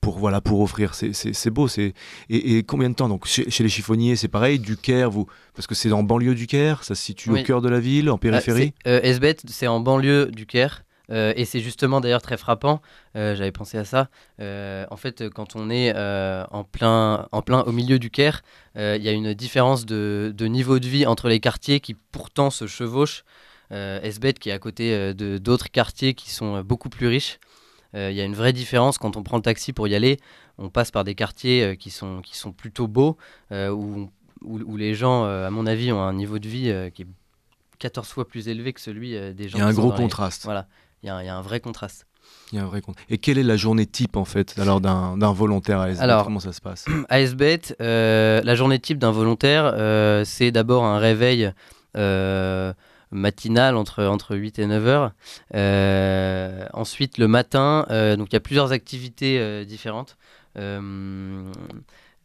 pour 0.00 0.18
voilà 0.18 0.42
pour 0.42 0.60
offrir 0.60 0.92
c'est 0.94 1.50
beau 1.50 1.66
c'est 1.66 1.94
et, 2.28 2.62
combien 2.64 2.90
de 2.90 2.94
temps? 2.94 3.08
Donc 3.08 3.26
chez, 3.26 3.46
les 3.48 3.68
chiffonniers 3.70 4.16
c'est 4.16 4.28
pareil 4.28 4.58
du 4.58 4.76
Caire 4.76 5.10
vous 5.10 5.26
parce 5.54 5.66
que 5.66 5.74
c'est 5.74 5.90
en 5.92 6.02
banlieue 6.02 6.34
du 6.34 6.46
Caire 6.46 6.84
ça 6.84 6.94
se 6.94 7.02
situe 7.02 7.30
au 7.30 7.42
cœur 7.42 7.62
de 7.62 7.70
la 7.70 7.80
ville 7.80 8.10
en 8.10 8.18
périphérie? 8.18 8.74
euh, 8.86 9.00
c'est 9.46 9.66
en 9.66 9.80
banlieue 9.80 10.26
du 10.26 10.44
Caire 10.44 10.83
euh, 11.10 11.32
et 11.36 11.44
c'est 11.44 11.60
justement 11.60 12.00
d'ailleurs 12.00 12.22
très 12.22 12.36
frappant, 12.36 12.80
euh, 13.16 13.34
j'avais 13.34 13.52
pensé 13.52 13.78
à 13.78 13.84
ça. 13.84 14.08
Euh, 14.40 14.86
en 14.90 14.96
fait, 14.96 15.28
quand 15.28 15.56
on 15.56 15.70
est 15.70 15.92
en, 15.94 16.64
plein, 16.64 17.28
en 17.32 17.42
plein 17.42 17.62
au 17.62 17.72
milieu 17.72 17.98
du 17.98 18.10
Caire, 18.10 18.42
il 18.76 19.02
y 19.02 19.08
a 19.08 19.12
une 19.12 19.34
différence 19.34 19.86
de, 19.86 20.34
niveau 20.40 20.78
de 20.78 20.86
vie 20.86 21.06
entre 21.06 21.28
les 21.28 21.40
quartiers 21.40 21.80
qui 21.80 21.94
pourtant 21.94 22.50
se 22.50 22.66
chevauchent. 22.66 23.24
Esbet 23.70 24.34
qui 24.34 24.50
est 24.50 24.52
à 24.52 24.58
côté 24.58 25.14
de 25.14 25.38
d'autres 25.38 25.70
quartiers 25.70 26.14
qui 26.14 26.30
sont 26.30 26.60
beaucoup 26.60 26.88
plus 26.88 27.08
riches. 27.08 27.38
Il 27.94 28.12
y 28.12 28.20
a 28.20 28.24
une 28.24 28.34
vraie 28.34 28.52
différence 28.52 28.98
quand 28.98 29.16
on 29.16 29.22
prend 29.22 29.36
le 29.36 29.42
taxi 29.42 29.72
pour 29.72 29.88
y 29.88 29.94
aller. 29.94 30.18
On 30.58 30.68
passe 30.68 30.90
par 30.90 31.02
des 31.02 31.14
quartiers 31.14 31.76
qui, 31.76 31.90
sont, 31.90 32.20
qui 32.22 32.36
sont 32.36 32.52
plutôt 32.52 32.86
beaux, 32.86 33.16
où, 33.50 34.08
où, 34.42 34.76
les 34.76 34.94
gens, 34.94 35.24
à 35.24 35.50
mon 35.50 35.66
avis, 35.66 35.90
ont 35.92 36.02
un 36.02 36.12
niveau 36.12 36.38
de 36.38 36.48
vie 36.48 36.90
qui 36.94 37.02
est 37.02 37.06
14 37.78 38.08
fois 38.08 38.28
plus 38.28 38.48
élevé 38.48 38.72
que 38.72 38.80
celui 38.80 39.12
des 39.34 39.48
gens. 39.48 39.58
Il 39.58 39.60
y 39.60 39.64
a 39.64 39.66
un 39.66 39.72
gros 39.72 39.92
contraste. 39.92 40.44
Voilà 40.44 40.68
il 41.04 41.26
y, 41.26 41.28
a 41.28 41.36
un 41.36 41.42
vrai 41.42 41.60
contraste. 41.60 42.06
Il 42.50 42.56
y 42.56 42.58
a 42.58 42.64
un 42.64 42.66
vrai 42.66 42.80
Et 43.10 43.18
quelle 43.18 43.36
est 43.36 43.42
la 43.42 43.56
journée 43.56 43.84
type 43.84 44.16
en 44.16 44.24
fait 44.24 44.58
alors 44.58 44.80
d'un 44.80 45.32
volontaire 45.32 45.80
à 45.80 45.84
ASBET 45.84 46.24
Comment 46.24 46.40
ça 46.40 46.52
se 46.52 46.62
passe? 46.62 46.86
À 47.10 47.16
ASBET, 47.16 47.76
euh, 47.80 48.40
la 48.42 48.54
journée 48.54 48.78
type 48.78 48.98
d'un 48.98 49.10
volontaire, 49.10 49.70
euh, 49.74 50.24
c'est 50.24 50.50
d'abord 50.50 50.84
un 50.84 50.98
réveil 50.98 51.52
euh, 51.96 52.72
matinal 53.10 53.76
entre, 53.76 54.04
entre 54.04 54.34
8 54.34 54.58
et 54.58 54.66
9 54.66 54.86
heures. 54.86 55.12
ensuite, 56.72 57.18
le 57.18 57.28
matin, 57.28 57.84
donc 58.16 58.28
il 58.30 58.32
y 58.32 58.36
a 58.36 58.40
plusieurs 58.40 58.72
activités 58.72 59.66
différentes. 59.66 60.16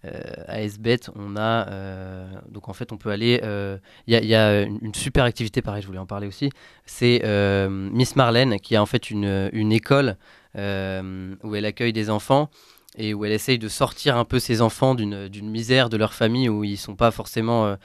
Euh, 0.06 0.22
à 0.48 0.62
SBET, 0.62 1.10
on 1.16 1.36
a 1.36 1.68
euh, 1.68 2.26
donc 2.50 2.70
en 2.70 2.74
fait 2.74 2.94
on 2.94 2.98
peut 2.98 3.10
aller. 3.10 3.42
Euh, 3.44 3.78
il 4.08 4.14
y, 4.14 4.36
a 4.36 4.62
une, 4.62 4.94
super 4.94 5.26
activité, 5.26 5.62
pareil, 5.62 5.82
je 5.82 5.88
voulais 5.88 6.00
en 6.00 6.06
parler 6.06 6.28
aussi. 6.28 6.50
C'est 6.86 7.22
Miss 7.70 8.16
Marlène 8.16 8.60
qui 8.60 8.76
a 8.76 8.82
en 8.82 8.86
fait 8.86 9.12
une, 9.12 9.50
une 9.52 9.72
école 9.72 10.16
où 10.56 11.56
elle 11.56 11.66
accueille 11.66 11.94
des 11.94 12.10
enfants 12.10 12.50
et 12.98 13.14
où 13.14 13.24
elle 13.26 13.32
essaye 13.32 13.60
de 13.60 13.68
sortir 13.68 14.18
un 14.18 14.26
peu 14.26 14.40
ses 14.40 14.62
enfants 14.62 14.96
d'une 14.96 15.50
misère 15.50 15.90
de 15.90 15.98
leur 15.98 16.14
famille 16.14 16.50
où 16.50 16.64
ils 16.64 16.78
sont 16.78 16.96
pas 16.96 17.12
forcément 17.12 17.76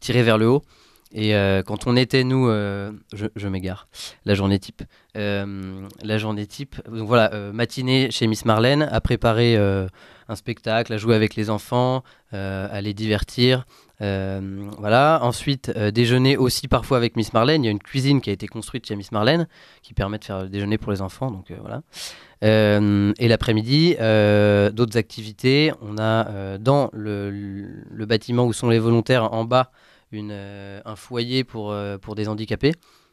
tirés 0.00 0.22
vers 0.22 0.38
le 0.38 0.48
haut. 0.48 0.62
Et 1.12 1.32
quand 1.66 1.86
on 1.86 1.96
était, 1.96 2.24
nous, 2.24 2.46
je, 2.48 3.26
je 3.34 3.48
m'égare, 3.48 3.88
la 4.24 4.34
journée 4.34 4.58
type. 4.58 4.82
la 5.14 6.18
journée 6.18 6.46
type, 6.46 6.76
donc 6.88 7.06
voilà, 7.08 7.30
matinée 7.52 8.10
chez 8.10 8.26
Miss 8.26 8.44
Marlène, 8.44 8.88
à 8.90 9.00
préparer 9.00 9.56
un 9.56 10.36
spectacle, 10.36 10.92
à 10.92 10.98
jouer 10.98 11.16
avec 11.16 11.34
les 11.34 11.50
enfants, 11.50 12.04
à 12.32 12.80
les 12.80 12.94
divertir. 12.94 13.66
voilà. 13.98 15.18
Ensuite, 15.22 15.70
déjeuner 15.70 16.36
aussi 16.36 16.68
parfois 16.68 16.96
avec 16.96 17.16
Miss 17.16 17.32
Marlène. 17.32 17.64
Il 17.64 17.66
y 17.66 17.70
a 17.70 17.72
une 17.72 17.80
cuisine 17.80 18.20
qui 18.20 18.30
a 18.30 18.32
été 18.32 18.46
construite 18.46 18.86
chez 18.86 18.94
Miss 18.94 19.10
Marlène 19.10 19.48
qui 19.82 19.94
permet 19.94 20.18
de 20.18 20.24
faire 20.24 20.48
déjeuner 20.48 20.78
pour 20.78 20.92
les 20.92 21.02
enfants. 21.02 21.30
Donc 21.30 21.52
voilà. 21.60 21.82
Euh, 22.42 23.12
et 23.18 23.28
l'après-midi, 23.28 23.96
euh, 24.00 24.70
d'autres 24.70 24.96
activités. 24.96 25.72
On 25.82 25.98
a 25.98 26.28
euh, 26.28 26.58
dans 26.58 26.90
le, 26.92 27.84
bâtiment 28.06 28.44
où 28.44 28.52
sont 28.52 28.68
les 28.68 28.78
volontaires 28.78 29.32
en 29.32 29.44
bas 29.44 29.70
une, 30.12 30.32
un 30.32 30.96
foyer 30.96 31.44
pour, 31.44 31.74
pour 32.00 32.14
des 32.14 32.28
handicapés. 32.28 32.72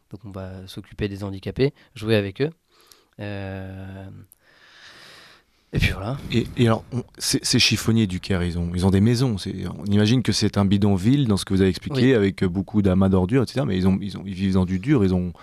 Donc 0.10 0.22
on 0.24 0.32
va 0.32 0.66
s'occuper 0.68 1.08
des 1.08 1.24
handicapés, 1.24 1.74
jouer 1.96 2.16
avec 2.16 2.42
eux. 2.42 2.50
Et 5.74 5.80
puis 5.80 5.92
voilà. 5.92 6.18
Et, 6.32 6.48
alors, 6.66 6.84
ces 7.18 7.60
chiffonniers 7.60 8.08
du 8.08 8.20
Caire, 8.22 8.42
ils 8.44 8.58
ont, 8.58 8.72
ils 8.74 8.86
ont 8.86 8.90
des 8.90 9.02
maisons. 9.02 9.36
On 9.78 9.86
imagine 9.86 10.24
que 10.24 10.32
c'est 10.32 10.58
un 10.58 10.66
bidonville 10.66 11.28
dans 11.28 11.36
ce 11.36 11.46
que 11.46 11.54
vous 11.54 11.62
avez 11.62 11.70
expliqué, 11.70 12.16
avec 12.16 12.44
beaucoup 12.46 12.82
d'amas 12.82 13.10
d'ordures, 13.10 13.44
etc. 13.44 13.66
Mais 13.68 13.78
ils, 13.78 13.88
ont, 13.88 13.98
ils, 14.02 14.18
ont, 14.18 14.24
ils 14.26 14.34
vivent 14.34 14.54
dans 14.54 14.66
du 14.66 14.80
dur, 14.80 15.04
ils 15.04 15.14
ont, 15.14 15.34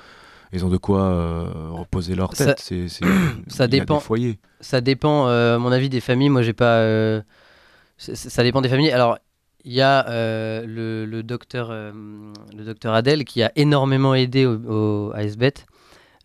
ils 0.52 0.64
ont 0.64 0.70
de 0.70 0.78
quoi 0.78 1.02
euh, 1.02 1.46
reposer 1.70 2.14
leur 2.14 2.30
tête. 2.30 2.58
Ça, 2.58 2.88
c'est, 2.88 2.88
ça 3.48 3.66
dépend. 3.66 4.02
Ça 4.60 4.80
dépend, 4.80 5.28
euh, 5.28 5.56
à 5.56 5.58
mon 5.58 5.72
avis, 5.72 5.90
des 5.90 6.00
familles. 6.00 6.30
Moi, 6.30 6.42
j'ai 6.42 6.54
pas. 6.54 6.78
Euh, 6.78 7.20
ça 7.98 8.42
dépend 8.42 8.62
des 8.62 8.68
familles. 8.68 8.90
Alors, 8.90 9.18
il 9.64 9.72
y 9.72 9.80
a 9.80 10.04
le, 10.08 11.06
le, 11.06 11.22
docteur, 11.22 11.70
le 11.70 12.64
docteur 12.64 12.94
Adèle 12.94 13.24
qui 13.24 13.42
a 13.42 13.52
énormément 13.56 14.14
aidé 14.14 14.46
à 15.14 15.22
SBET. 15.22 15.66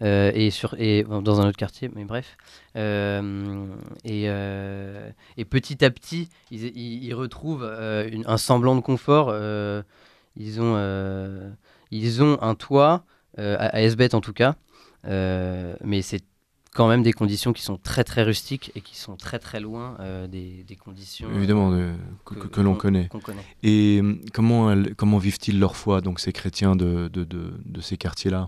et, 0.01 0.49
sur, 0.51 0.75
et 0.77 1.03
dans 1.03 1.41
un 1.41 1.47
autre 1.47 1.57
quartier, 1.57 1.89
mais 1.95 2.05
bref. 2.05 2.37
et, 2.75 4.25
et, 5.37 5.45
petit 5.45 5.85
à 5.85 5.89
petit, 5.89 6.29
ils, 6.51 7.13
retrouvent 7.13 7.63
un 7.63 8.37
semblant 8.37 8.75
de 8.75 8.81
confort. 8.81 9.33
ils, 10.35 10.61
ont, 10.61 11.51
ils 11.91 12.23
ont 12.23 12.41
un 12.41 12.55
toit, 12.55 13.05
euh, 13.37 13.55
à, 13.59 13.81
SBET 13.81 14.15
en 14.15 14.21
tout 14.21 14.33
cas. 14.33 14.55
Euh, 15.05 15.75
mais 15.83 16.01
c'est 16.01 16.23
quand 16.79 16.87
même 16.87 17.03
des 17.03 17.11
conditions 17.11 17.51
qui 17.51 17.61
sont 17.61 17.75
très 17.75 18.05
très 18.05 18.23
rustiques 18.23 18.71
et 18.73 18.79
qui 18.79 18.97
sont 18.97 19.17
très 19.17 19.37
très 19.37 19.59
loin 19.59 19.97
euh, 19.99 20.27
des, 20.27 20.77
conditions 20.81 21.27
évidemment 21.35 21.77
que, 22.23 22.61
l'on 22.61 22.73
connaît. 22.73 23.09
Et 23.63 24.01
comment 24.33 24.73
comment 24.95 25.17
vivent-ils 25.17 25.59
leur 25.59 25.75
foi 25.75 25.99
donc 25.99 26.21
ces 26.21 26.31
chrétiens 26.31 26.77
de, 26.77 27.09
de, 27.09 27.25
de, 27.25 27.81
ces 27.81 27.97
quartiers-là? 27.97 28.47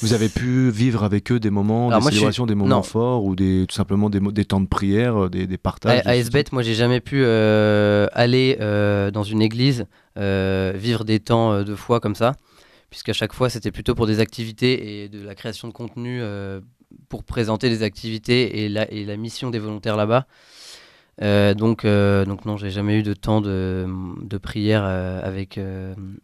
Vous 0.00 0.12
avez 0.12 0.28
pu 0.28 0.70
vivre 0.70 1.04
avec 1.04 1.30
eux 1.30 1.38
des 1.38 1.50
moments, 1.50 1.96
des 1.96 2.04
célébrations, 2.04 2.46
des 2.46 2.56
moments 2.56 2.82
forts 2.82 3.24
ou 3.24 3.36
des, 3.36 3.64
tout 3.68 3.76
simplement 3.76 4.10
des, 4.10 4.18
des 4.18 4.44
temps 4.44 4.60
de 4.60 4.66
prière, 4.66 5.30
des, 5.30 5.46
des 5.46 5.56
partages 5.56 6.02
À, 6.06 6.16
SBET, 6.16 6.46
moi 6.50 6.62
j'ai 6.62 6.74
jamais 6.74 6.98
pu 6.98 7.24
aller 7.24 8.56
dans 8.58 9.22
une 9.22 9.40
église, 9.40 9.86
vivre 10.16 11.04
des 11.04 11.20
temps 11.20 11.62
de 11.62 11.74
foi 11.76 12.00
comme 12.00 12.16
ça 12.16 12.34
puisqu'à 12.90 13.12
chaque 13.12 13.32
fois 13.32 13.48
c'était 13.48 13.70
plutôt 13.70 13.94
pour 13.94 14.06
des 14.08 14.18
activités 14.18 15.04
et 15.04 15.08
de 15.08 15.22
la 15.24 15.36
création 15.36 15.68
de 15.68 15.72
contenu 15.72 16.20
euh, 16.20 16.60
pour 17.08 17.24
présenter 17.24 17.68
des 17.68 17.82
activités 17.82 18.64
et 18.64 18.68
la, 18.68 18.90
et 18.90 19.04
la 19.04 19.16
mission 19.16 19.50
des 19.50 19.58
volontaires 19.58 19.96
là-bas. 19.96 20.26
Euh, 21.22 21.54
donc, 21.54 21.84
euh, 21.84 22.24
donc 22.24 22.46
non, 22.46 22.56
j'ai 22.56 22.70
jamais 22.70 22.98
eu 22.98 23.02
de 23.02 23.14
temps 23.14 23.40
de, 23.40 23.86
de 24.22 24.38
prière 24.38 24.84
avec, 24.84 25.58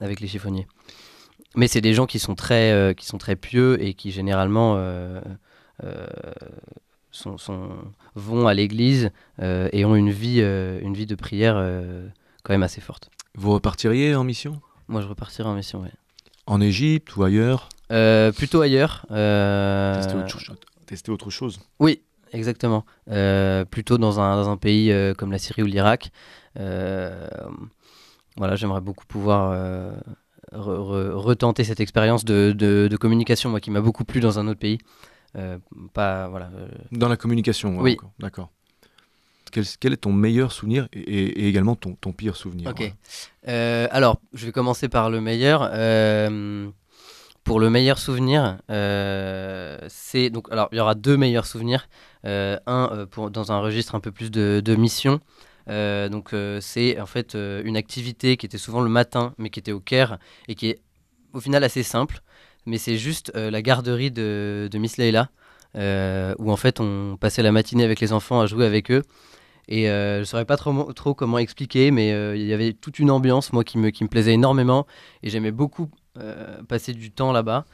avec 0.00 0.20
les 0.20 0.26
chiffonniers. 0.26 0.66
Mais 1.54 1.68
c'est 1.68 1.80
des 1.80 1.94
gens 1.94 2.06
qui 2.06 2.18
sont 2.18 2.34
très, 2.34 2.94
qui 2.96 3.06
sont 3.06 3.18
très 3.18 3.36
pieux 3.36 3.82
et 3.82 3.94
qui 3.94 4.10
généralement 4.10 4.78
sont, 7.10 7.38
sont, 7.38 7.70
vont 8.14 8.46
à 8.46 8.54
l'église 8.54 9.10
et 9.40 9.84
ont 9.84 9.96
une 9.96 10.10
vie, 10.10 10.40
une 10.40 10.94
vie 10.94 11.06
de 11.06 11.14
prière 11.14 11.56
quand 12.42 12.52
même 12.52 12.62
assez 12.62 12.80
forte. 12.80 13.10
Vous 13.34 13.52
repartiriez 13.52 14.14
en 14.14 14.24
mission? 14.24 14.60
Moi, 14.88 15.00
je 15.02 15.08
repartirais 15.08 15.48
en 15.48 15.54
mission, 15.54 15.80
oui. 15.82 15.88
En 16.46 16.60
Égypte 16.60 17.16
ou 17.16 17.24
ailleurs? 17.24 17.68
Euh, 17.92 18.32
Plutôt 18.32 18.60
ailleurs. 18.60 19.06
Euh, 19.10 19.94
tester, 20.86 21.10
autre 21.10 21.30
chose. 21.30 21.60
Oui, 21.78 22.02
exactement. 22.32 22.84
Euh, 23.10 23.64
plutôt 23.64 23.98
dans 23.98 24.20
un, 24.20 24.36
dans 24.36 24.48
un 24.48 24.56
pays 24.56 24.92
comme 25.16 25.32
la 25.32 25.38
Syrie 25.38 25.62
ou 25.62 25.66
l'Irak. 25.66 26.10
voilà, 26.54 27.28
j'aimerais 28.54 28.80
beaucoup 28.80 29.06
pouvoir 29.06 29.56
retenter 30.52 31.64
cette 31.64 31.80
expérience 31.80 32.24
de, 32.24 32.52
de, 32.52 32.96
communication, 32.96 33.50
moi, 33.50 33.60
qui 33.60 33.70
m'a 33.70 33.80
beaucoup 33.80 34.04
plu 34.04 34.20
dans 34.20 34.38
un 34.38 34.48
autre 34.48 34.60
pays. 34.60 34.78
pas, 35.92 36.28
voilà, 36.28 36.50
Dans 36.92 37.08
la 37.08 37.16
communication, 37.16 37.78
oui. 37.78 37.96
D'accord 38.18 38.50
quel, 39.80 39.94
est 39.94 39.96
ton 39.96 40.12
meilleur 40.12 40.52
souvenir 40.52 40.86
et, 40.92 41.48
également 41.48 41.76
ton, 41.76 41.94
ton, 41.94 42.12
pire 42.12 42.36
souvenir 42.36 42.68
Ok. 42.68 42.92
Alors, 43.46 44.20
je 44.34 44.44
vais 44.44 44.52
commencer 44.52 44.88
par 44.88 45.08
le 45.08 45.22
meilleur. 45.22 45.70
Euh, 47.46 47.50
pour 47.50 47.60
le 47.60 47.70
meilleur 47.70 47.98
souvenir, 47.98 48.58
euh, 48.70 49.78
c'est 49.88 50.30
donc 50.30 50.50
alors 50.50 50.68
il 50.72 50.78
y 50.78 50.80
aura 50.80 50.94
deux 50.94 51.16
meilleurs 51.16 51.46
souvenirs. 51.46 51.88
un 52.24 53.06
pour 53.10 53.30
dans 53.30 53.52
un 53.52 53.60
registre 53.60 53.94
un 53.94 54.00
peu 54.00 54.12
plus 54.12 54.30
de, 54.30 54.60
de 54.64 54.74
mission. 54.76 55.20
donc 55.68 56.34
c'est 56.60 57.00
en 57.00 57.06
fait 57.06 57.34
une 57.34 57.76
activité 57.76 58.36
qui 58.36 58.46
était 58.46 58.58
souvent 58.58 58.80
le 58.82 58.90
matin, 58.90 59.34
mais 59.38 59.50
qui 59.50 59.60
était 59.60 59.72
au 59.72 59.80
Caire 59.80 60.18
et 60.48 60.54
qui 60.54 60.68
est 60.70 60.80
au 61.32 61.40
final 61.40 61.64
assez 61.64 61.82
simple. 61.82 62.20
Mais 62.66 62.78
c'est 62.78 62.96
juste 62.98 63.32
la 63.34 63.62
garderie 63.62 64.10
de, 64.10 64.68
de 64.70 64.78
Miss 64.78 64.96
Leila. 64.96 65.30
où 66.38 66.50
en 66.50 66.56
fait 66.56 66.80
on 66.80 67.16
passait 67.16 67.42
la 67.42 67.52
matinée 67.52 67.84
avec 67.84 68.00
les 68.00 68.12
enfants 68.12 68.40
à 68.40 68.46
jouer 68.46 68.66
avec 68.66 68.90
eux 68.90 69.02
et 69.68 69.88
euh, 69.90 70.16
je 70.16 70.20
ne 70.20 70.24
saurais 70.24 70.44
pas 70.44 70.56
trop, 70.56 70.92
trop 70.92 71.14
comment 71.14 71.38
expliquer, 71.38 71.90
mais 71.90 72.12
euh, 72.12 72.36
il 72.36 72.46
y 72.46 72.52
avait 72.52 72.72
toute 72.72 72.98
une 72.98 73.10
ambiance, 73.10 73.52
moi, 73.52 73.64
qui 73.64 73.78
me, 73.78 73.90
qui 73.90 74.04
me 74.04 74.08
plaisait 74.08 74.32
énormément. 74.34 74.86
Et 75.22 75.30
j'aimais 75.30 75.50
beaucoup 75.50 75.84
euh, 75.84 76.05
passer 76.68 76.92
du 76.92 77.10
temps 77.10 77.32
là-bas, 77.32 77.64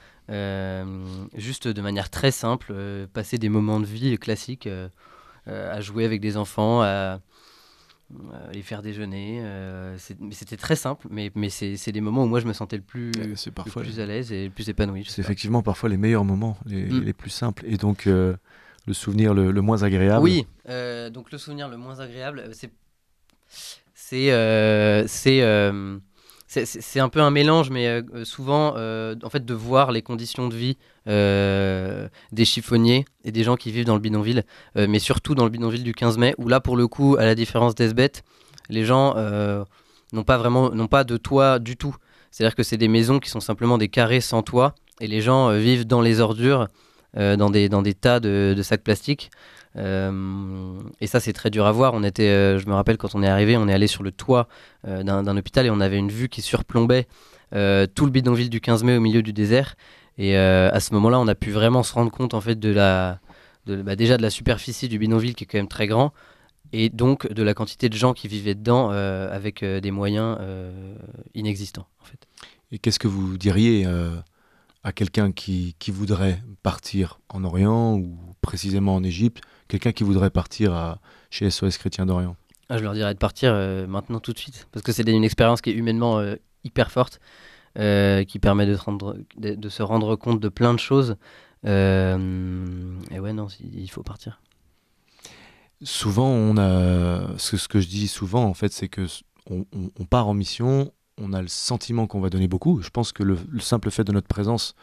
juste 1.35 1.69
de 1.69 1.83
manière 1.83 2.11
très 2.11 2.31
simple, 2.31 2.75
passer 3.13 3.39
des 3.39 3.49
moments 3.49 3.81
de 3.81 3.87
vie 3.87 4.17
classiques, 4.19 4.69
à 5.47 5.81
jouer 5.81 6.05
avec 6.05 6.21
des 6.21 6.37
enfants, 6.37 6.83
à, 6.83 7.21
les 8.53 8.63
faire 8.63 8.83
déjeuner. 8.83 9.43
c'était 10.31 10.57
très 10.57 10.77
simple, 10.77 11.07
mais, 11.11 11.31
mais 11.35 11.49
c'est 11.51 11.93
des 11.93 12.01
moments 12.01 12.25
où 12.25 12.29
moi 12.29 12.41
je 12.41 12.47
me 12.47 12.53
sentais 12.53 12.77
le 12.77 12.83
plus, 12.83 13.13
plus 13.13 14.01
à 14.01 14.07
l'aise 14.07 14.33
et 14.33 14.45
le 14.45 14.51
plus 14.51 14.69
épanoui. 14.69 15.07
C'est 15.09 15.23
effectivement 15.23 15.63
parfois 15.63 15.89
les 15.89 15.97
meilleurs 15.97 16.25
moments, 16.25 16.57
les, 16.67 16.85
mm. 16.85 17.05
les 17.05 17.13
plus 17.13 17.31
simples. 17.31 17.65
Et 17.67 17.77
donc 17.77 18.09
le 18.87 18.95
souvenir 18.95 19.35
le, 19.35 19.53
moins 19.61 19.83
agréable 19.83 20.23
Oui, 20.23 20.47
euh, 20.69 21.11
donc 21.11 21.31
le 21.31 21.39
souvenir 21.39 21.69
le 21.69 21.77
moins 21.77 22.01
agréable, 22.01 22.41
euh, 22.41 22.53
c'est 22.53 22.71
c'est 23.95 24.33
euh, 24.33 25.99
c'est 26.65 27.01
un 27.01 27.09
peu 27.09 27.21
un 27.21 27.31
mélange, 27.31 27.71
mais 27.71 28.03
souvent, 28.25 28.75
en 28.75 29.31
fait, 29.31 29.45
de 29.45 29.55
voir 29.55 29.93
les 29.93 30.03
conditions 30.03 30.49
de 30.49 30.55
vie 30.55 30.77
des 31.07 32.45
chiffonniers 32.45 33.05
et 33.25 33.33
des 33.33 33.43
gens 33.43 33.57
qui 33.57 33.73
vivent 33.73 33.87
dans 33.87 33.95
le 33.95 34.01
bidonville, 34.01 34.45
mais 34.77 34.99
surtout 34.99 35.35
dans 35.35 35.45
le 35.45 35.51
bidonville 35.51 35.83
du 35.83 35.95
15 35.95 36.19
mai, 36.19 36.35
où 36.39 36.49
là, 36.49 36.61
pour 36.61 36.77
le 36.77 36.87
coup, 36.89 37.17
à 37.19 37.25
la 37.25 37.35
différence 37.35 37.75
d'Esbet, 37.75 38.13
les 38.69 38.85
gens 38.85 39.15
n'ont 40.13 40.25
pas 40.25 40.37
vraiment, 40.37 40.71
n'ont 40.71 40.89
pas 40.89 41.05
de 41.05 41.17
toit 41.17 41.59
du 41.59 41.77
tout. 41.77 41.97
C'est-à-dire 42.31 42.55
que 42.55 42.63
c'est 42.63 42.79
des 42.79 42.89
maisons 42.89 43.19
qui 43.19 43.31
sont 43.31 43.41
simplement 43.41 43.79
des 43.79 43.89
carrés 43.89 44.21
sans 44.21 44.43
toit, 44.43 44.75
et 45.01 45.07
les 45.07 45.21
gens 45.21 45.51
vivent 45.57 45.87
dans 45.87 46.01
les 46.01 46.21
ordures 46.21 46.63
euh, 46.63 46.67
dans, 47.15 47.51
des, 47.51 47.69
dans 47.69 47.83
des 47.83 47.95
tas 47.95 48.21
de, 48.21 48.61
sacs 48.63 48.83
plastiques. 48.83 49.31
Euh, 49.77 50.81
et 51.01 51.07
ça, 51.07 51.21
c'est 51.21 51.33
très 51.33 51.51
dur 51.51 51.67
à 51.67 51.73
voir. 51.73 51.95
On 51.95 52.03
était, 52.03 52.29
euh, 52.29 52.59
je 52.59 52.67
me 52.67 52.75
rappelle 52.75 52.99
quand 52.99 53.15
on 53.15 53.23
est 53.23 53.29
arrivé, 53.29 53.57
on 53.57 53.69
est 53.69 53.73
allé 53.73 53.87
sur 53.87 54.03
le 54.03 54.13
toit 54.13 54.49
d'un 54.85 55.37
hôpital 55.37 55.67
et 55.67 55.71
on 55.71 55.81
avait 55.81 55.99
une 55.99 56.11
vue 56.11 56.29
qui 56.29 56.43
surplombait 56.43 57.07
tout 57.53 58.07
le 58.07 58.11
bidonville 58.11 58.51
du 58.51 58.61
15 58.61 58.85
mai 58.85 58.97
au 58.97 59.01
milieu 59.01 59.23
du 59.23 59.33
désert. 59.33 59.77
Et 60.19 60.37
à 60.37 60.81
ce 60.81 60.95
moment-là, 60.95 61.19
on 61.21 61.29
a 61.29 61.35
pu 61.35 61.51
vraiment 61.51 61.83
se 61.83 61.93
rendre 61.93 62.11
compte 62.11 62.35
en 62.35 62.41
fait 62.41 62.59
de 62.59 62.71
la, 62.71 63.21
bah, 63.67 63.97
déjà 63.97 64.17
de 64.17 64.23
la 64.23 64.31
superficie 64.31 64.89
du 64.89 64.99
bidonville 64.99 65.35
qui 65.35 65.45
est 65.45 65.47
quand 65.47 65.59
même 65.59 65.69
très 65.69 65.87
grand 65.87 66.13
et 66.73 66.89
donc 66.89 67.31
de 67.31 67.43
la 67.43 67.53
quantité 67.53 67.91
de 67.91 67.97
gens 67.97 68.15
qui 68.15 68.29
vivaient 68.29 68.55
dedans 68.55 68.91
avec 68.91 69.65
des 69.65 69.91
moyens 69.91 70.39
inexistants 71.35 71.87
en 72.01 72.05
fait. 72.05 72.27
Et 72.73 72.79
qu'est-ce 72.79 72.99
que 72.99 73.09
vous 73.09 73.37
diriez 73.37 73.87
à 74.85 74.93
quelqu'un 74.93 75.33
qui, 75.33 75.77
qui, 75.79 75.91
voudrait 75.91 76.43
partir 76.63 77.21
en 77.29 77.45
Orient 77.45 77.95
ou 77.95 78.19
précisément 78.41 78.97
en 78.97 79.05
Égypte, 79.05 79.43
quelqu'un 79.69 79.93
qui 79.93 80.05
voudrait 80.05 80.31
partir 80.31 80.75
à, 80.75 81.01
chez 81.31 81.49
SOS 81.51 81.79
Chrétien 81.79 82.07
d'Orient 82.07 82.37
ah, 82.69 82.79
Je 82.79 82.83
leur 82.83 82.95
dirais 82.95 83.15
de 83.15 83.19
partir 83.19 83.53
euh, 83.53 83.87
maintenant 83.87 84.21
tout 84.21 84.33
de 84.33 84.39
suite, 84.39 84.67
parce 84.73 84.83
que 84.83 84.93
c'est 84.93 85.09
une 85.09 85.25
expérience 85.25 85.61
qui 85.61 85.71
est 85.71 85.75
humainement 85.75 86.19
euh, 86.19 86.35
hyper 86.65 86.91
forte, 86.91 87.21
euh, 87.79 88.25
qui 88.25 88.39
permet 88.39 88.67
de, 88.67 88.75
rendre, 88.75 89.17
de, 89.37 89.69
se 89.69 89.83
rendre 89.83 90.17
compte 90.17 90.41
de 90.41 90.49
plein 90.49 90.75
de 90.75 90.81
choses. 90.81 91.17
et 91.65 91.69
ouais, 91.69 93.33
non, 93.33 93.47
il 93.61 93.91
faut 93.91 94.03
partir. 94.03 94.41
Souvent, 95.83 96.29
on 96.29 96.57
a 96.59 97.37
ce, 97.39 97.57
ce 97.57 97.69
que 97.69 97.81
je 97.81 97.89
dis 97.89 98.09
souvent, 98.09 98.45
en 98.45 98.55
fait, 98.55 98.73
c'est 98.73 98.89
que 98.89 99.07
on, 99.51 99.65
on, 99.99 100.05
part 100.05 100.29
en 100.29 100.35
mission 100.35 100.93
on 101.19 101.33
a 101.33 101.43
le 101.43 101.49
sentiment 101.49 102.07
qu'on 102.07 102.21
va 102.21 102.31
donner 102.31 102.49
beaucoup. 102.49 102.81
Je 102.83 102.91
pense 102.91 103.13
que 103.13 103.23
le, 103.23 103.39
simple 103.61 103.91
fait 103.91 104.05
de 104.05 104.13
notre 104.13 104.29
présence 104.29 104.75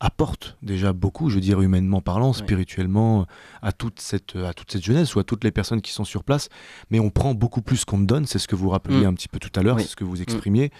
apporte 0.00 0.56
déjà 0.62 0.92
beaucoup, 0.92 1.30
je 1.30 1.36
veux 1.36 1.40
dire 1.40 1.60
humainement 1.60 2.00
parlant, 2.00 2.32
spirituellement, 2.32 3.26
à 3.62 3.70
toute, 3.70 4.00
cette, 4.00 4.34
à 4.34 4.52
toute 4.52 4.72
cette 4.72 4.84
jeunesse 4.84 5.14
ou 5.14 5.20
à 5.20 5.24
toutes 5.24 5.44
les 5.44 5.52
personnes 5.52 5.80
qui 5.80 5.92
sont 5.92 6.04
sur 6.04 6.24
place. 6.24 6.48
Mais 6.90 6.98
on 6.98 7.10
prend 7.10 7.34
beaucoup 7.34 7.62
plus 7.62 7.84
qu'on 7.84 7.98
ne 7.98 8.06
donne, 8.06 8.26
c'est 8.26 8.40
ce 8.40 8.48
que 8.48 8.56
vous 8.56 8.68
rappeliez 8.68 9.04
mm. 9.04 9.10
un 9.10 9.14
petit 9.14 9.28
peu 9.28 9.38
tout 9.38 9.52
à 9.54 9.62
l'heure, 9.62 9.78
c'est 9.78 9.86
ce 9.86 9.96
que 9.96 10.04
vous 10.04 10.18
mm. 10.18 10.22
exprimiez. 10.22 10.72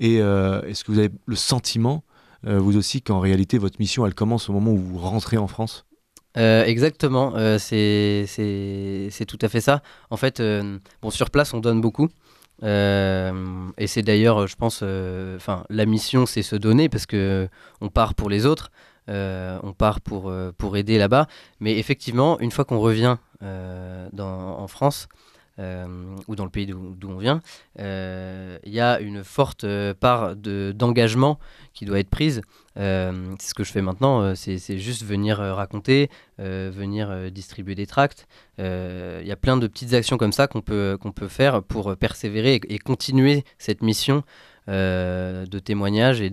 Et 0.00 0.20
euh, 0.20 0.62
est-ce 0.62 0.84
que 0.84 0.92
vous 0.92 0.98
avez 0.98 1.10
le 1.26 1.36
sentiment, 1.36 2.02
euh, 2.46 2.58
vous 2.58 2.76
aussi, 2.76 3.02
qu'en 3.02 3.20
réalité, 3.20 3.56
votre 3.56 3.78
mission, 3.78 4.04
elle 4.04 4.14
commence 4.14 4.50
au 4.50 4.52
moment 4.52 4.72
où 4.72 4.78
vous 4.78 4.98
rentrez 4.98 5.36
en 5.36 5.46
France? 5.46 5.86
Euh, 6.36 6.64
exactement, 6.64 7.34
c'est 7.58 8.26
tout 9.28 9.38
à 9.40 9.48
fait 9.48 9.60
ça. 9.62 9.80
En 10.10 10.16
fait, 10.16 10.42
bon, 11.00 11.10
sur 11.10 11.30
place, 11.30 11.54
on 11.54 11.60
donne 11.60 11.80
beaucoup. 11.80 12.08
Euh, 12.62 13.68
et 13.76 13.86
c'est 13.86 14.02
d'ailleurs, 14.02 14.46
je 14.46 14.56
pense, 14.56 14.80
euh, 14.82 15.36
enfin, 15.36 15.64
la 15.68 15.86
mission, 15.86 16.26
c'est 16.26 16.42
se 16.42 16.56
donner 16.56 16.88
parce 16.88 17.06
que 17.06 17.48
on 17.80 17.88
part 17.88 18.14
pour 18.14 18.30
les 18.30 18.46
autres, 18.46 18.70
euh, 19.08 19.58
on 19.62 19.72
part 19.72 20.00
pour, 20.00 20.32
pour 20.58 20.76
aider 20.76 20.98
là-bas. 20.98 21.26
Mais 21.60 21.78
effectivement, 21.78 22.38
une 22.40 22.50
fois 22.50 22.64
qu'on 22.64 22.80
revient 22.80 23.16
en 23.42 24.66
France, 24.68 25.08
ou 25.58 26.36
dans 26.36 26.44
le 26.44 26.50
pays 26.50 26.66
d'où 26.66 27.08
on 27.08 27.18
vient, 27.18 27.40
euh, 27.78 28.58
il 28.64 28.72
y 28.72 28.80
a 28.80 29.00
une 29.00 29.24
forte 29.24 29.64
euh, 29.64 29.94
part 29.94 30.36
d'engagement 30.36 31.38
qui 31.72 31.84
doit 31.84 31.98
être 31.98 32.10
prise. 32.10 32.42
c'est 32.76 33.48
ce 33.48 33.54
que 33.54 33.64
je 33.64 33.72
fais 33.72 33.82
maintenant, 33.82 34.34
c'est 34.34 34.78
juste 34.78 35.04
venir 35.04 35.38
raconter, 35.38 36.10
venir 36.38 37.30
distribuer 37.30 37.74
des 37.74 37.86
tracts. 37.86 38.26
Il 38.58 39.26
y 39.26 39.32
a 39.32 39.36
plein 39.36 39.56
de 39.56 39.66
petites 39.66 39.94
actions 39.94 40.18
comme 40.18 40.32
ça 40.32 40.46
qu'on 40.46 40.62
peut, 40.62 40.98
qu'on 41.00 41.12
peut 41.12 41.28
faire 41.28 41.62
pour 41.62 41.96
persévérer 41.96 42.60
et, 42.68 42.78
continuer 42.78 43.44
cette 43.58 43.82
mission 43.82 44.24
de 44.68 45.58
témoignage 45.58 46.20
et 46.20 46.30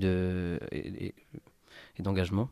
d'engagement. 1.99 2.49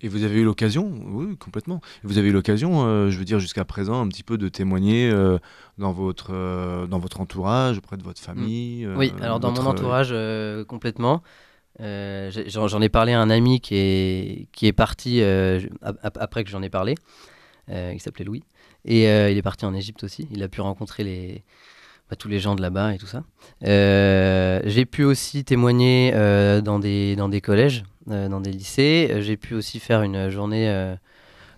Et 0.00 0.08
vous 0.08 0.24
avez 0.24 0.40
eu 0.40 0.44
l'occasion, 0.44 0.92
oui, 1.06 1.36
complètement. 1.36 1.80
Vous 2.02 2.18
avez 2.18 2.28
eu 2.28 2.32
l'occasion, 2.32 2.84
euh, 2.84 3.10
je 3.10 3.18
veux 3.18 3.24
dire, 3.24 3.38
jusqu'à 3.38 3.64
présent, 3.64 4.00
un 4.00 4.08
petit 4.08 4.22
peu 4.22 4.38
de 4.38 4.48
témoigner 4.48 5.10
euh, 5.10 5.38
dans, 5.78 5.92
votre, 5.92 6.30
euh, 6.32 6.86
dans 6.86 6.98
votre 6.98 7.20
entourage, 7.20 7.78
auprès 7.78 7.96
de 7.96 8.02
votre 8.02 8.20
mm. 8.20 8.24
famille. 8.24 8.88
oui, 8.96 9.12
alors 9.20 9.40
dans 9.40 9.52
mon 9.52 9.66
entourage, 9.66 10.14
complètement. 10.66 11.22
j'en 11.78 12.82
ai 12.82 12.88
parlé 12.88 13.12
à 13.12 13.20
un 13.20 13.30
ami 13.30 13.60
qui 13.60 13.76
est, 13.76 14.48
qui 14.52 14.66
est 14.66 14.72
parti 14.72 15.22
après 16.02 16.44
que 16.44 16.50
j'en 16.50 16.62
ai 16.62 16.70
parlé, 16.70 16.94
il 17.68 18.00
s'appelait 18.00 18.24
Louis. 18.24 18.42
Et 18.84 19.04
il 19.04 19.38
est 19.38 19.42
parti 19.42 19.64
en 19.64 19.74
Égypte 19.74 20.04
aussi. 20.04 20.26
Il 20.32 20.42
a 20.42 20.48
pu 20.48 20.60
rencontrer 20.60 21.04
les, 21.04 21.44
bah, 22.10 22.16
tous 22.16 22.28
les 22.28 22.40
gens 22.40 22.56
de 22.56 22.62
là-bas 22.62 22.94
et 22.94 22.98
tout 22.98 23.06
ça. 23.06 23.22
J'ai 23.62 24.86
pu 24.86 25.04
aussi 25.04 25.44
témoigner 25.44 26.12
dans, 26.64 26.78
des, 26.78 27.16
dans 27.16 27.28
des 27.28 27.40
collèges 27.40 27.84
dans 28.06 28.40
des 28.40 28.52
lycées. 28.52 29.08
Euh, 29.10 29.20
j'ai 29.20 29.36
pu 29.36 29.54
aussi 29.54 29.80
faire 29.80 30.02
une 30.02 30.28
journée. 30.28 30.68
Euh, 30.68 30.94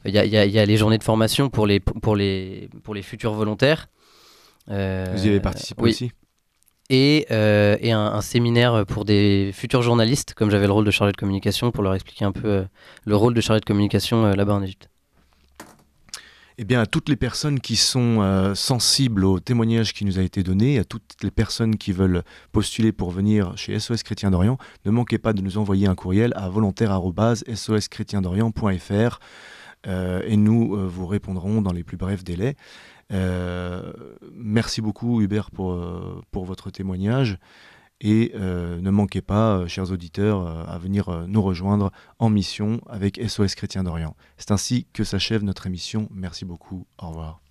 il 0.05 0.15
y, 0.15 0.19
y, 0.19 0.59
a 0.59 0.67
les 0.67 0.77
journées 0.77 0.99
de 0.99 1.05
formation 1.05 1.49
pour 1.49 1.67
les, 1.67 1.81
pour 1.81 2.15
les, 2.15 2.69
pour 2.83 2.95
les 2.95 3.03
futurs 3.03 3.33
volontaires. 3.33 3.89
Vous 4.69 4.75
y 4.75 5.29
avez 5.29 5.41
participé 5.41 5.83
aussi? 5.83 6.13
Et, 6.91 7.27
et 7.31 7.93
un, 7.93 8.21
séminaire 8.21 8.85
pour 8.87 9.07
des 9.07 9.51
futurs 9.55 9.81
journalistes, 9.81 10.35
comme 10.35 10.51
j'avais 10.51 10.67
le 10.67 10.73
rôle 10.73 10.85
de 10.85 10.91
chargé 10.91 11.13
de 11.13 11.17
communication, 11.17 11.71
pour 11.71 11.83
leur 11.83 11.95
expliquer 11.95 12.27
un 12.27 12.33
peu 12.33 12.67
le 13.07 13.17
rôle 13.17 13.33
de 13.33 13.41
chargé 13.41 13.61
de 13.61 13.65
communication 13.65 14.27
là-bas 14.35 14.53
en 14.53 14.63
Égypte 14.63 14.91
eh 16.57 16.65
bien, 16.65 16.81
à 16.81 16.87
toutes 16.87 17.09
les 17.09 17.17
personnes 17.17 17.59
qui 17.59 17.75
sont 17.75 18.21
euh, 18.21 18.55
sensibles 18.55 19.25
au 19.25 19.41
témoignage 19.41 19.93
qui 19.93 20.05
nous 20.05 20.21
a 20.21 20.23
été 20.23 20.45
donné, 20.45 20.79
à 20.79 20.85
toutes 20.85 21.17
les 21.23 21.33
personnes 21.33 21.77
qui 21.77 21.91
veulent 21.93 22.23
postuler 22.53 22.93
pour 22.93 23.11
venir 23.11 23.57
chez 23.57 23.77
SOS 23.79 24.03
Chrétien 24.05 24.31
d'Orient, 24.31 24.57
ne 24.85 24.91
manquez 24.93 25.19
pas 25.19 25.33
de 25.33 25.43
nous 25.43 25.59
envoyer 25.59 25.89
un 25.89 25.97
courriel 25.97 26.33
à 26.37 26.49
volontaire.soschrétiendorient.fr 26.49 29.19
euh, 29.87 30.23
et 30.27 30.37
nous 30.37 30.77
euh, 30.77 30.87
vous 30.87 31.07
répondrons 31.07 31.61
dans 31.61 31.73
les 31.73 31.83
plus 31.83 31.97
brefs 31.97 32.23
délais. 32.23 32.55
merci 34.33 34.81
beaucoup 34.81 35.21
Hubert 35.21 35.51
pour, 35.51 35.77
pour 36.31 36.45
votre 36.45 36.71
témoignage. 36.71 37.39
Et 38.01 38.33
euh, 38.35 38.81
ne 38.81 38.91
manquez 38.91 39.23
pas, 39.23 39.59
euh, 39.59 39.67
chers 39.67 39.91
auditeurs, 39.91 40.47
euh, 40.47 40.65
à 40.67 40.79
venir 40.79 41.27
nous 41.29 41.43
rejoindre 41.43 41.91
en 42.19 42.29
mission 42.29 42.81
avec 42.89 43.21
SOS 43.21 43.55
Chrétien 43.55 43.85
d'Orient. 43.85 44.17
C'est 44.37 44.51
ainsi 44.51 44.87
que 44.93 45.05
s'achève 45.05 45.43
notre 45.43 45.67
émission. 45.67 46.09
Merci 46.11 46.45
beaucoup. 46.45 46.87
Au 46.99 47.09
revoir. 47.09 47.44